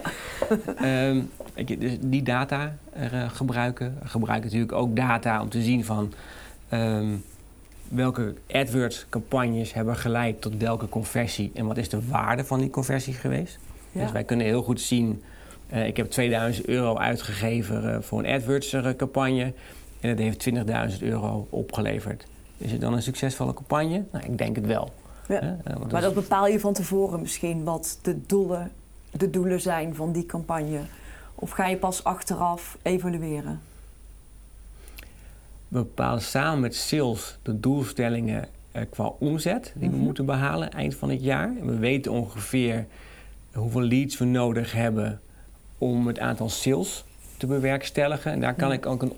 [0.80, 1.08] Ja.
[1.08, 1.30] um,
[1.78, 3.98] dus die data uh, gebruiken.
[4.02, 6.12] We gebruiken natuurlijk ook data om te zien van
[6.72, 7.24] um,
[7.88, 13.14] welke AdWords-campagnes hebben geleid tot welke conversie en wat is de waarde van die conversie
[13.14, 13.58] geweest.
[13.92, 15.22] Dus wij kunnen heel goed zien,
[15.72, 19.52] uh, ik heb 2000 euro uitgegeven uh, voor een AdWords-campagne
[20.00, 20.50] en dat heeft
[20.98, 22.26] 20.000 euro opgeleverd.
[22.56, 24.04] Is het dan een succesvolle campagne?
[24.12, 24.92] Nou, ik denk het wel.
[25.28, 25.42] Ja.
[25.42, 28.70] Uh, maar dat bepaal je van tevoren misschien wat de doelen,
[29.10, 30.80] de doelen zijn van die campagne.
[31.34, 33.60] Of ga je pas achteraf evalueren?
[35.74, 40.04] We bepalen samen met sales de doelstellingen uh, qua omzet die we mhm.
[40.04, 41.48] moeten behalen eind van het jaar.
[41.60, 42.86] En we weten ongeveer
[43.52, 45.20] hoeveel leads we nodig hebben
[45.78, 47.04] om het aantal sales
[47.36, 48.32] te bewerkstelligen.
[48.32, 49.12] En daar kan ik ook een.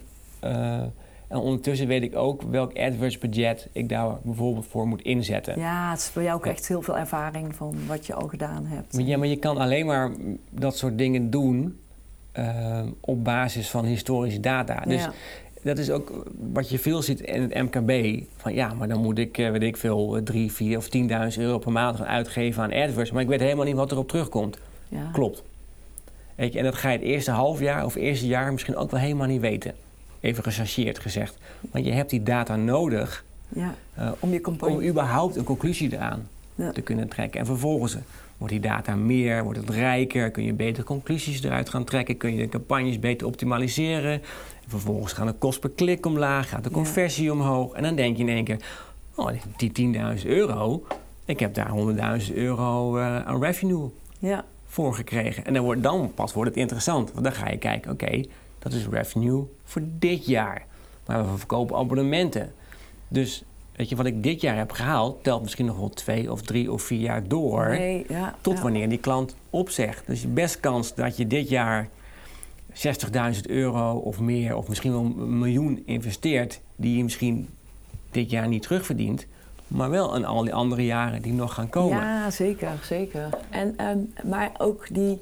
[0.44, 0.80] Uh,
[1.28, 5.58] en ondertussen weet ik ook welk AdWords budget ik daar bijvoorbeeld voor moet inzetten.
[5.58, 8.66] Ja, het is voor jou ook echt heel veel ervaring van wat je al gedaan
[8.66, 8.96] hebt.
[8.98, 10.10] Ja, maar je kan alleen maar
[10.50, 11.80] dat soort dingen doen
[12.38, 14.80] uh, op basis van historische data.
[14.80, 15.12] Dus ja
[15.66, 18.22] dat is ook wat je veel ziet in het MKB.
[18.36, 21.58] Van ja, maar dan moet ik, eh, weet ik veel, 3, 4 of 10.000 euro
[21.58, 23.10] per maand gaan uitgeven aan AdWords.
[23.10, 24.58] Maar ik weet helemaal niet wat erop terugkomt.
[24.88, 25.10] Ja.
[25.12, 25.42] Klopt.
[26.34, 28.90] Weet je, en dat ga je het eerste half jaar of eerste jaar misschien ook
[28.90, 29.74] wel helemaal niet weten.
[30.20, 31.38] Even gechargeerd gezegd.
[31.70, 36.28] Want je hebt die data nodig ja, uh, om, je om überhaupt een conclusie eraan
[36.72, 37.40] te kunnen trekken.
[37.40, 37.96] En vervolgens
[38.38, 42.34] wordt die data meer, wordt het rijker, kun je betere conclusies eruit gaan trekken, kun
[42.34, 44.22] je de campagnes beter optimaliseren.
[44.66, 47.72] Vervolgens gaan de kost per klik omlaag, gaat de conversie omhoog.
[47.72, 48.60] En dan denk je in één keer,
[49.14, 50.86] oh, die 10.000 euro,
[51.24, 51.70] ik heb daar
[52.28, 54.44] 100.000 euro uh, aan revenue ja.
[54.66, 55.44] voor gekregen.
[55.44, 57.12] En dan, wordt, dan pas wordt het interessant.
[57.12, 58.24] Want dan ga je kijken, oké,
[58.58, 60.66] dat is revenue voor dit jaar.
[61.06, 62.52] Maar we verkopen abonnementen.
[63.08, 63.44] Dus
[63.76, 66.72] weet je, wat ik dit jaar heb gehaald, telt misschien nog wel twee of drie
[66.72, 67.68] of vier jaar door.
[67.68, 70.06] Nee, ja, tot wanneer die klant opzegt.
[70.06, 71.88] Dus je best kans dat je dit jaar
[72.72, 77.48] 60.000 euro of meer, of misschien wel een miljoen investeert, die je misschien
[78.10, 79.26] dit jaar niet terugverdient,
[79.66, 81.96] maar wel in al die andere jaren die nog gaan komen.
[81.96, 83.28] Ja, zeker, zeker.
[83.50, 85.20] En, um, maar ook die,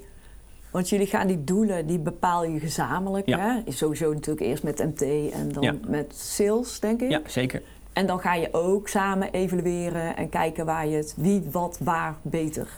[0.70, 3.26] want jullie gaan die doelen, die bepaal je gezamenlijk.
[3.26, 3.62] Ja.
[3.64, 3.72] Hè?
[3.72, 5.02] Sowieso natuurlijk eerst met MT
[5.32, 7.10] en dan met sales, denk ik.
[7.10, 7.62] Ja, zeker.
[7.94, 12.14] En dan ga je ook samen evalueren en kijken waar je het wie, wat, waar
[12.22, 12.68] beter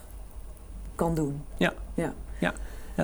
[0.95, 1.41] kan doen.
[1.57, 1.73] Ja.
[1.95, 2.13] ja.
[2.39, 2.55] ja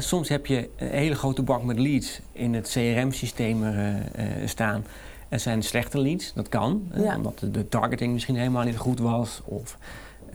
[0.00, 4.00] soms heb je een hele grote bak met leads in het CRM-systeem uh, uh,
[4.44, 4.84] staan.
[5.28, 6.90] Er zijn slechte leads, dat kan.
[7.16, 9.40] omdat de targeting misschien helemaal niet goed was.
[9.44, 9.78] Of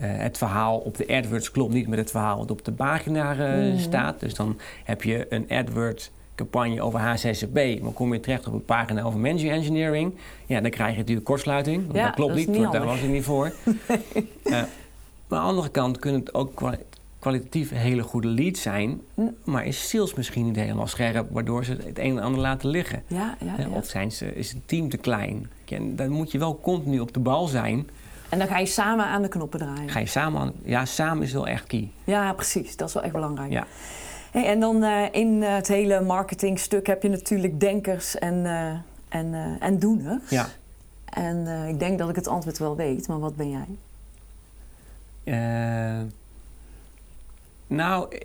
[0.00, 3.78] het verhaal op de AdWords klopt niet met het verhaal wat op de pagina mm.
[3.78, 4.20] staat.
[4.20, 8.64] Dus dan heb je een AdWords campagne over HCCP, maar kom je terecht op een
[8.64, 10.14] pagina over managing engineering,
[10.46, 11.84] ja, dan krijg je natuurlijk kortsluiting.
[11.92, 13.52] Ja, dat klopt niet, want daar was ik niet voor.
[14.44, 14.62] nee.
[15.28, 16.62] maar aan de andere kant kunnen het ook
[17.18, 19.00] kwalitatief hele goede leads zijn,
[19.44, 23.02] maar is sales misschien niet helemaal scherp, waardoor ze het een en ander laten liggen.
[23.06, 23.68] Ja, ja.
[23.68, 25.50] Of zijn ze, is het team te klein?
[25.80, 27.88] Dan moet je wel continu op de bal zijn.
[28.28, 29.88] En dan ga je samen aan de knoppen draaien.
[29.88, 31.90] Ga je samen aan, ja, samen is wel echt key.
[32.04, 32.76] Ja, precies.
[32.76, 33.52] Dat is wel echt belangrijk.
[33.52, 33.66] Ja.
[34.30, 38.72] Hey, en dan uh, in het hele marketingstuk heb je natuurlijk denkers en, uh,
[39.08, 40.30] en, uh, en doeners.
[40.30, 40.48] Ja.
[41.04, 43.66] En ik denk dat ik het antwoord wel weet, maar wat ben jij?
[47.66, 48.18] Nou,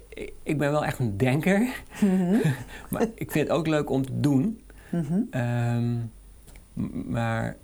[0.44, 1.84] ik, ben wel echt een denker.
[2.02, 2.38] Mhm.
[2.90, 4.62] maar ik vind het ook leuk om te doen.
[4.90, 5.22] Mhm.
[5.30, 5.96] Ehm,
[7.12, 7.58] maar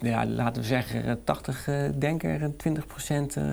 [0.00, 3.44] ja, laten we zeggen 80 uh, denker en 20 procent uh,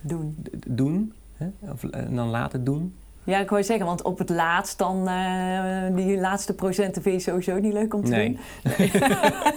[0.00, 0.36] doen.
[0.66, 1.72] doen hè?
[1.72, 2.94] Of, en dan laten doen.
[3.28, 7.30] Ja, ik wou zeggen, want op het laatst dan, uh, die laatste procenten vind je
[7.30, 8.38] sowieso niet leuk om te nee.
[8.62, 8.72] doen.
[8.78, 8.90] Nee.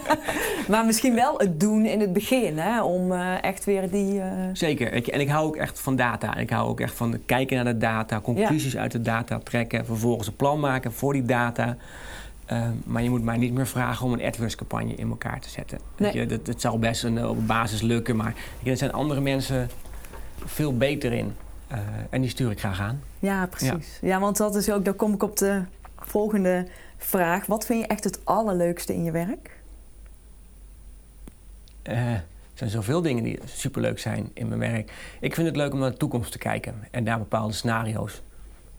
[0.70, 4.14] maar misschien wel het doen in het begin, hè, om uh, echt weer die...
[4.14, 4.24] Uh...
[4.52, 6.36] Zeker, ik, en ik hou ook echt van data.
[6.36, 10.26] Ik hou ook echt van kijken naar de data, conclusies uit de data trekken, vervolgens
[10.26, 11.76] een plan maken voor die data.
[12.84, 15.78] maar je moet mij niet meer vragen om een AdWords-campagne in elkaar te zetten.
[15.96, 16.14] Nee.
[16.14, 19.68] Je, dat, dat zal best een, op basis lukken, maar er zijn andere mensen
[20.44, 21.34] veel beter in.
[21.72, 21.78] Uh,
[22.10, 23.02] en die stuur ik graag aan.
[23.18, 23.98] Ja, precies.
[24.00, 24.20] Ja.
[24.20, 25.62] want dat is ook, dan kom ik op de
[25.98, 26.66] volgende
[26.96, 27.46] vraag.
[27.46, 29.60] Wat vind je echt het allerleukste in je werk?
[31.82, 32.22] Uh, Er
[32.54, 34.92] zijn zoveel dingen die superleuk zijn in mijn werk.
[35.20, 38.22] Ik vind het leuk om naar de toekomst te kijken en daar bepaalde scenario's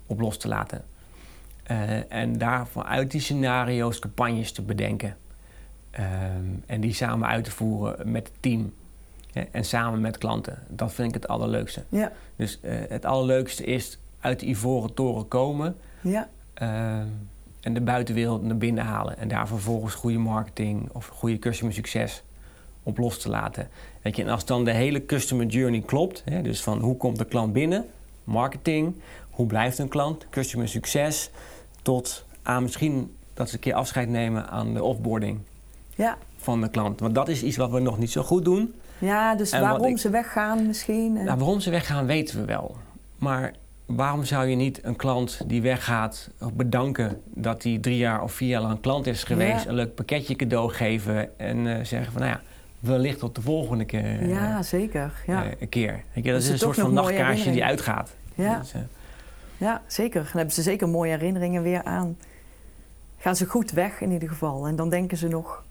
[0.07, 0.83] op los te laten.
[1.71, 5.17] Uh, en daar vanuit die scenario's campagnes te bedenken.
[5.91, 8.73] Ehm, en die samen uit te voeren met het team.
[9.51, 10.63] En samen met klanten.
[10.67, 11.83] Dat vind ik het allerleukste.
[11.89, 12.11] Ja.
[12.35, 15.75] Dus uh, het allerleukste is uit de ivoren toren komen.
[16.01, 16.29] Ja.
[16.53, 17.07] Ehm,
[17.61, 19.17] en de buitenwereld naar binnen halen.
[19.17, 22.23] En daar vervolgens goede marketing of goede customer succes
[22.83, 23.67] op los te laten.
[24.01, 27.17] Weet je, en als dan de hele customer journey klopt, hè, dus van hoe komt
[27.17, 27.85] de klant binnen,
[28.23, 28.95] marketing,
[29.29, 31.29] hoe blijft een klant, customer succes,
[31.81, 35.39] tot aan misschien dat ze een keer afscheid nemen aan de offboarding
[35.95, 36.17] ja.
[36.37, 36.99] van de klant.
[36.99, 38.73] Want dat is iets wat we nog niet zo goed doen.
[39.03, 41.13] Ja, dus waarom ze weggaan misschien?
[41.13, 42.75] Nou, waarom ze weggaan weten we wel.
[43.17, 43.53] Maar
[43.85, 48.49] waarom zou je niet een klant die weggaat bedanken dat hij drie jaar of vier
[48.49, 52.33] jaar lang klant is geweest, een leuk pakketje cadeau geven en uh, zeggen van nou
[52.33, 52.41] ja,
[52.79, 54.27] wellicht tot de volgende keer.
[54.27, 55.13] Ja, zeker.
[55.27, 55.45] Ja.
[55.45, 56.03] Uh, een keer.
[56.13, 58.15] dat is een soort van nachtkaarsje die uitgaat.
[58.35, 58.59] Ja.
[58.59, 58.81] Dus, uh,
[59.57, 60.21] ja, zeker.
[60.21, 62.17] Dan hebben ze zeker mooie herinneringen weer aan.
[63.17, 64.67] Gaan ze goed weg in ieder geval.
[64.67, 65.63] En dan denken ze nog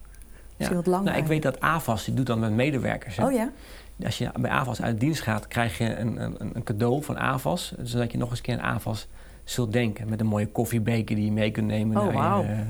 [0.56, 0.74] ja.
[0.74, 0.86] wat.
[0.86, 3.16] Nou, ik weet dat AVAS, die doet dat met medewerkers.
[3.16, 3.24] Hè?
[3.24, 3.50] Oh ja?
[4.04, 7.74] Als je bij AVAS uit dienst gaat, krijg je een, een, een cadeau van AVAS.
[7.82, 9.06] Zodat je nog eens een keer aan AVAS
[9.44, 10.08] zult denken.
[10.08, 11.96] Met een mooie koffiebeker die je mee kunt nemen.
[11.96, 12.44] Oh, wow.
[12.44, 12.64] Je,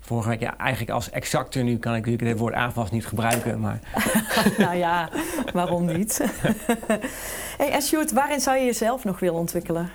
[0.00, 3.60] vorige week, ja, eigenlijk als exacter nu kan ik natuurlijk het woord AVAS niet gebruiken.
[3.60, 3.80] Maar...
[4.58, 5.08] nou ja,
[5.52, 6.18] waarom niet?
[7.58, 9.90] hey, en Sjoerd, waarin zou je jezelf nog willen ontwikkelen?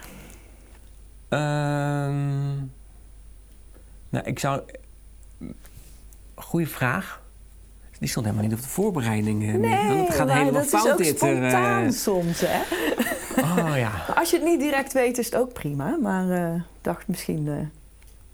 [1.29, 2.71] Um,
[4.09, 4.61] nou, ik zou.
[6.35, 7.18] Goeie vraag.
[7.99, 9.47] Die stond helemaal niet op de voorbereiding.
[9.47, 11.07] Eh, nee, het gaat helemaal dat fout is ook dit.
[11.07, 11.15] Eh.
[11.17, 12.61] spontaan soms, hè?
[13.41, 13.91] Oh ja.
[14.19, 15.97] Als je het niet direct weet, is het ook prima.
[16.01, 17.71] Maar uh, dacht misschien.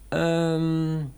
[0.09, 0.53] Uh...
[0.53, 1.13] Um,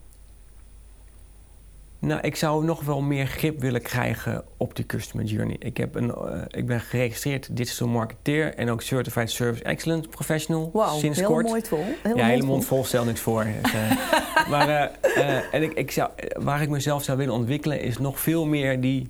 [1.99, 5.55] nou, ik zou nog wel meer grip willen krijgen op die customer journey.
[5.59, 10.69] Ik, heb een, uh, ik ben geregistreerd digital marketeer en ook Certified Service Excellence Professional
[10.73, 11.45] wow, sinds heel kort.
[11.45, 11.83] Mooi vol.
[12.03, 13.47] Heel ja, hele mond vol stel niks voor.
[13.61, 14.69] Dus, uh, maar
[15.17, 18.81] uh, en ik, ik zou, waar ik mezelf zou willen ontwikkelen is nog veel meer
[18.81, 19.09] die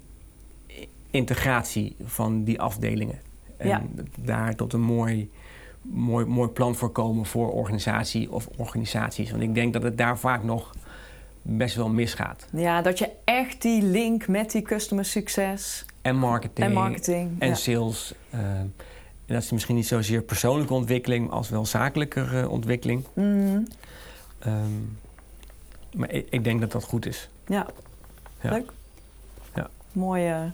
[1.12, 3.20] integratie van die afdelingen.
[3.58, 3.84] En ja.
[4.20, 5.30] daar tot een mooi,
[5.82, 9.32] mooi, mooi plan voor komen voor organisatie of organisaties.
[9.32, 10.74] Want ik denk dat het daar vaak nog
[11.48, 12.48] best wel misgaat.
[12.52, 15.86] Ja, dat je echt die link met die customer succes...
[16.02, 16.68] En marketing.
[16.68, 18.14] En, marketing, en sales.
[18.34, 18.74] Uh, en
[19.26, 21.32] dat is misschien niet zozeer persoonlijke ontwikkeling...
[21.32, 23.04] als wel zakelijke uh, ontwikkeling.
[23.14, 23.68] Mm.
[24.45, 24.98] Um,
[25.93, 27.30] maar ik, ik, denk dat dat goed is.
[27.45, 27.68] Ja,
[28.41, 28.50] ja.
[28.50, 28.72] leuk.
[29.56, 29.70] Ja.
[29.91, 30.52] Mooie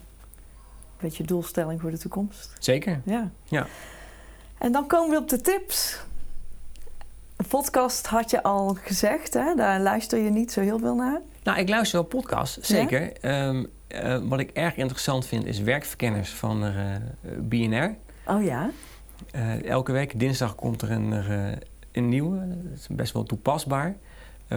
[1.03, 2.53] beetje doelstelling voor de toekomst.
[2.59, 3.01] Zeker.
[3.05, 3.31] Ja.
[3.43, 3.67] ja.
[4.57, 5.99] En dan komen we op de tips
[7.47, 9.55] podcast had je al gezegd, hè?
[9.55, 11.21] daar luister je niet zo heel veel naar.
[11.43, 13.13] Nou, ik luister wel podcasts, zeker.
[13.21, 16.71] Ehm, eh, wat ik erg interessant vind is werkverkenners van uh,
[17.39, 17.95] BNR.
[18.25, 18.69] Oh ja?
[19.35, 21.11] Uh, elke week dinsdag komt er een,
[21.91, 22.37] een nieuwe.
[22.47, 23.95] Dat is best wel toepasbaar.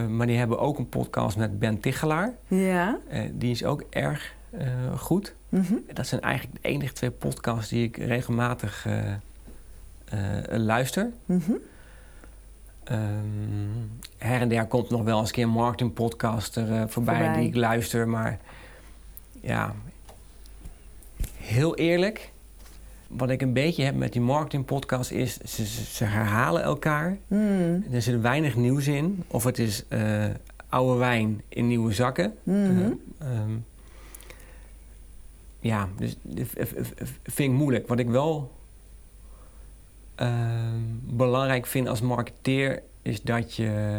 [0.08, 2.34] maar die hebben ook een podcast met Ben Tichelaar.
[2.48, 2.98] Ja.
[3.32, 4.34] die is ook erg
[4.96, 5.34] goed.
[5.48, 5.82] Mm -hmm.
[5.92, 8.86] Dat zijn eigenlijk de enige twee podcasts die ik regelmatig
[10.48, 11.10] luister.
[11.24, 11.58] Mm -hmm.
[12.92, 16.88] Um, her en der komt nog wel eens een keer een marketingpodcast er uh, voorbij,
[16.88, 18.08] voorbij, die ik luister.
[18.08, 18.38] Maar
[19.40, 19.74] ja,
[21.36, 22.32] heel eerlijk,
[23.06, 27.16] wat ik een beetje heb met die marketingpodcast is, ze, ze herhalen elkaar.
[27.26, 27.84] Mm.
[27.90, 29.22] Er zit weinig nieuws in.
[29.26, 30.24] Of het is uh,
[30.68, 32.34] oude wijn in nieuwe zakken.
[32.42, 33.00] Mm -hmm.
[33.22, 33.64] uh, um,
[35.60, 36.16] ja, dus
[37.24, 37.88] vind ik moeilijk.
[37.88, 38.55] Wat ik wel
[41.02, 43.98] belangrijk vind als marketeer is dat je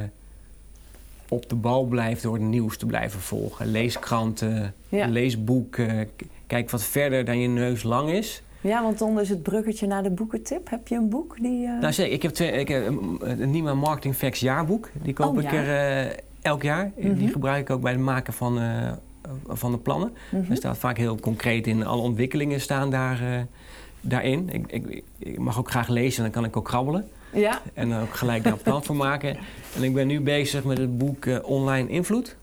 [1.30, 3.65] op de bal blijft door het nieuws te blijven volgen.
[3.65, 5.07] Lees kranten, ja.
[5.07, 6.09] lees boeken,
[6.47, 8.41] kijk wat verder dan je neus lang is.
[8.61, 10.70] Ja, want dan is het bruggetje naar de boekentip.
[10.70, 11.65] Heb je een boek die...
[11.65, 11.80] Uh...
[11.80, 12.88] Nou zeker, ik heb, twee, ik heb
[13.20, 14.89] een Nima Marketing Facts jaarboek.
[15.01, 16.11] Die koop oh, ik er uh,
[16.41, 16.91] elk jaar.
[16.95, 17.18] Mm -hmm.
[17.18, 18.91] Die gebruik ik ook bij het maken van, uh,
[19.47, 20.09] van de plannen.
[20.09, 20.51] Mm -hmm.
[20.51, 21.86] Er staat vaak heel concreet in.
[21.86, 23.47] Alle ontwikkelingen staan daar
[24.01, 24.49] daarin.
[24.49, 27.07] Ik, ik, ik, mag ook graag lezen, dan kan ik ook krabbelen.
[27.33, 27.61] Ja.
[27.73, 29.37] En dan ook gelijk daar een plan voor maken.
[29.75, 32.35] En ik ben nu bezig met het boek uh, Online Invloed.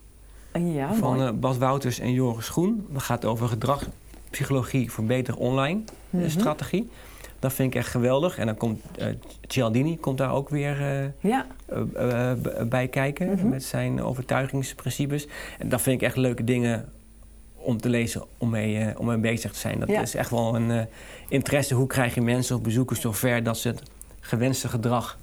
[0.53, 2.87] Ja, van uh, Bas Wouters en Joris Groen.
[2.89, 5.79] Dat gaat over gedragspsychologie voor betere online
[6.09, 6.29] mm -hmm.
[6.29, 6.89] strategie.
[7.39, 8.37] Dat vind ik echt geweldig.
[8.37, 9.05] En dan komt uh,
[9.47, 11.45] Cialdini komt daar ook weer ja.
[12.67, 13.49] bij kijken mm -hmm.
[13.49, 15.27] met zijn overtuigingsprincipes.
[15.59, 16.89] En dat vind ik echt leuke dingen
[17.65, 19.79] om te lezen, om mee, uh, om mee bezig te zijn.
[19.79, 20.01] Dat ja.
[20.01, 20.81] is echt wel een uh,
[21.27, 21.75] interesse.
[21.75, 23.81] Hoe krijg je mensen of bezoekers zover dat ze het
[24.19, 25.17] gewenste gedrag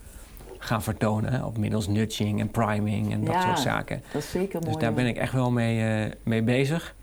[0.59, 1.33] gaan vertonen?
[1.33, 1.45] Hè?
[1.45, 4.03] Op middels nudging en priming en dat ja, soort zaken.
[4.13, 4.81] Dat is zeker dus mooi.
[4.81, 6.95] daar ben ik echt wel mee, uh, mee bezig.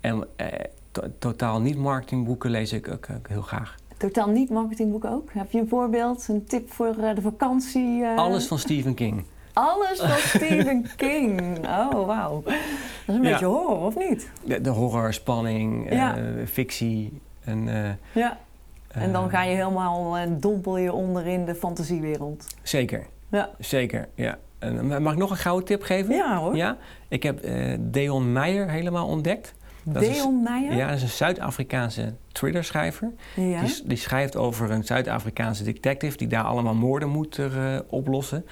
[0.00, 0.26] En
[1.18, 3.74] totaal niet marketingboeken lees ik ook, heel graag.
[3.96, 5.32] Totaal niet marketingboeken ook?
[5.32, 8.06] Heb je een voorbeeld, een tip voor de vakantie?
[8.06, 9.24] Alles van Stephen King.
[9.54, 11.58] Alles van Stephen King.
[11.66, 12.42] Oh, wauw.
[12.42, 12.54] Dat
[13.06, 14.30] is een beetje horror, of niet?
[14.44, 16.16] De, de horror, spanning, ja.
[16.46, 17.20] fictie.
[17.44, 17.68] En,
[18.12, 18.38] ja.
[18.88, 22.46] En dan ga je helemaal en dompel je onder in de fantasiewereld.
[22.62, 23.06] Zeker.
[23.30, 23.50] Ja.
[23.58, 24.38] Zeker, ja.
[24.58, 26.14] En, mag ik nog een gouden tip geven?
[26.14, 26.56] Ja hoor.
[26.56, 26.76] Ja?
[27.08, 29.54] Ik heb uh, Deon Meijer helemaal ontdekt.
[29.82, 30.76] Deon Meijer?
[30.76, 33.12] Ja, dat is een Zuid-Afrikaanse thrillerschrijver.
[33.36, 33.60] Ja.
[33.60, 38.44] Die, die, schrijft over een Zuid-Afrikaanse detective die daar allemaal moorden moet uh, oplossen.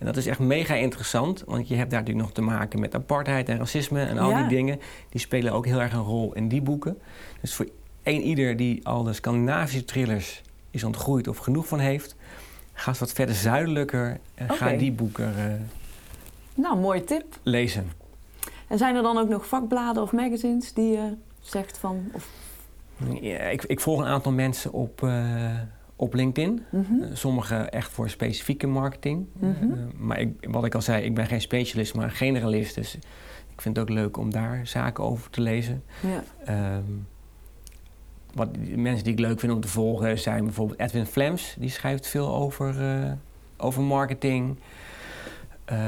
[0.00, 2.94] En dat is echt mega interessant, want je hebt daar natuurlijk nog te maken met
[2.94, 4.80] apartheid en racisme en al die dingen.
[5.08, 6.98] Die spelen ook heel erg een rol in die boeken.
[7.40, 7.66] Dus voor
[8.02, 12.16] een ieder die al de Scandinavische thrillers is ontgroeid of genoeg van heeft,
[12.72, 15.44] ga eens wat verder zuidelijker en ga die boeken uh,
[16.54, 17.24] nou, mooie tip.
[17.42, 17.92] lezen.
[18.68, 22.10] En zijn er dan ook nog vakbladen of magazines die je zegt van...
[22.12, 22.28] Of...
[23.20, 25.50] Ja, ik, ik, volg een aantal mensen op, uh,
[26.00, 26.62] op LinkedIn.
[26.70, 29.26] Mm sommige echt voor specifieke marketing.
[29.32, 29.66] Mhm.
[29.96, 32.74] maar ik, wat ik al zei, ik ben geen specialist, maar een generalist.
[32.74, 32.94] Dus
[33.52, 35.82] ik vind het ook leuk om daar zaken over te lezen.
[36.00, 36.24] Ja.
[36.44, 36.92] Ehm,
[38.34, 41.56] wat mensen die ik leuk vind om te volgen zijn bijvoorbeeld Edwin Flems.
[41.58, 43.12] Die schrijft veel over, uh,
[43.56, 44.56] over marketing.
[45.72, 45.78] Uh,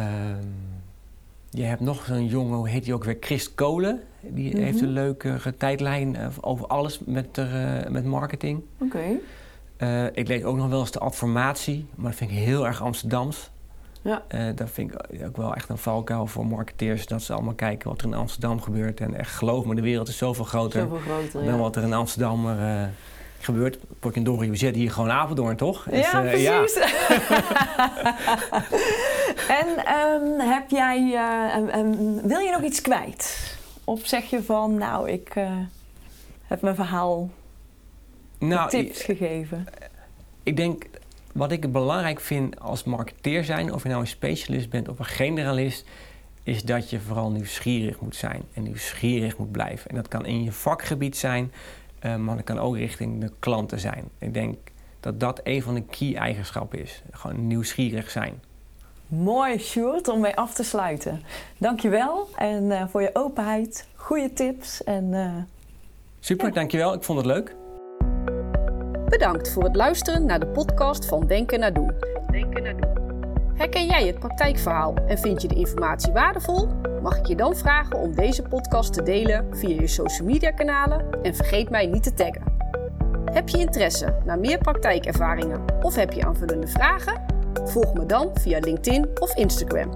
[1.50, 3.16] je hebt nog zo'n jongen, hoe heet die ook weer?
[3.20, 4.00] Chris Kolen.
[4.20, 4.84] Die heeft mhm.
[4.84, 7.40] een leuke tijdlijn over alles met,
[7.88, 8.62] met marketing.
[8.78, 8.96] Oké.
[8.96, 9.20] Okay.
[10.12, 13.50] Ik lees ook nog wel eens de adformatie, maar dat vind ik heel erg Amsterdams.
[14.02, 14.22] Ja.
[14.34, 17.06] Uh, dat vind ik ook wel echt een valkuil voor marketeers.
[17.06, 19.00] Dat ze allemaal kijken wat er in Amsterdam gebeurt.
[19.00, 21.92] En echt geloof me, de wereld is zoveel groter, zoveel groter dan wat er in
[21.92, 22.82] Amsterdam uh,
[23.38, 23.78] gebeurt.
[23.98, 25.86] Potjendorrie, we zitten hier gewoon Apeldoorn, toch?
[25.90, 26.42] Dus, ja, precies.
[26.42, 26.64] Ja.
[29.60, 31.18] en um, heb jij,
[31.74, 33.56] um, wil je nog iets kwijt?
[33.84, 35.34] Of zeg je van, nou, ik
[36.42, 37.30] heb mijn verhaal
[38.48, 39.66] nou, tips gegeven?
[40.42, 40.86] Ik denk
[41.32, 45.04] wat ik belangrijk vind als marketeer zijn, of je nou een specialist bent of een
[45.04, 45.86] generalist,
[46.42, 49.90] is dat je vooral nieuwsgierig moet zijn en nieuwsgierig moet blijven.
[49.90, 51.52] En dat kan in je vakgebied zijn,
[52.04, 54.04] uh, maar dat kan ook richting de klanten zijn.
[54.18, 54.56] Ik denk
[55.00, 57.02] dat dat een van de key eigenschappen is.
[57.10, 58.42] Gewoon nieuwsgierig zijn.
[59.06, 61.22] Mooi, Sjoerd, om mee af te sluiten.
[61.58, 64.84] Dankjewel en uh, voor je openheid, goede tips.
[64.84, 65.36] En, uh,
[66.20, 66.52] Super, ja.
[66.52, 66.94] dankjewel.
[66.94, 67.54] Ik vond het leuk.
[69.12, 71.92] Bedankt voor het luisteren naar de podcast van Denken naar Doen.
[72.30, 72.90] Denken naar Doen.
[73.54, 76.68] Herken jij het praktijkverhaal en vind je de informatie waardevol?
[77.02, 81.22] Mag ik je dan vragen om deze podcast te delen via je social media kanalen
[81.22, 82.42] en vergeet mij niet te taggen.
[83.24, 87.22] Heb je interesse naar meer praktijkervaringen of heb je aanvullende vragen?
[87.64, 89.92] Volg me dan via LinkedIn of Instagram.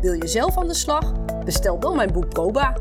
[0.00, 1.12] Wil je zelf aan de slag?
[1.44, 2.76] Bestel dan mijn boek Proba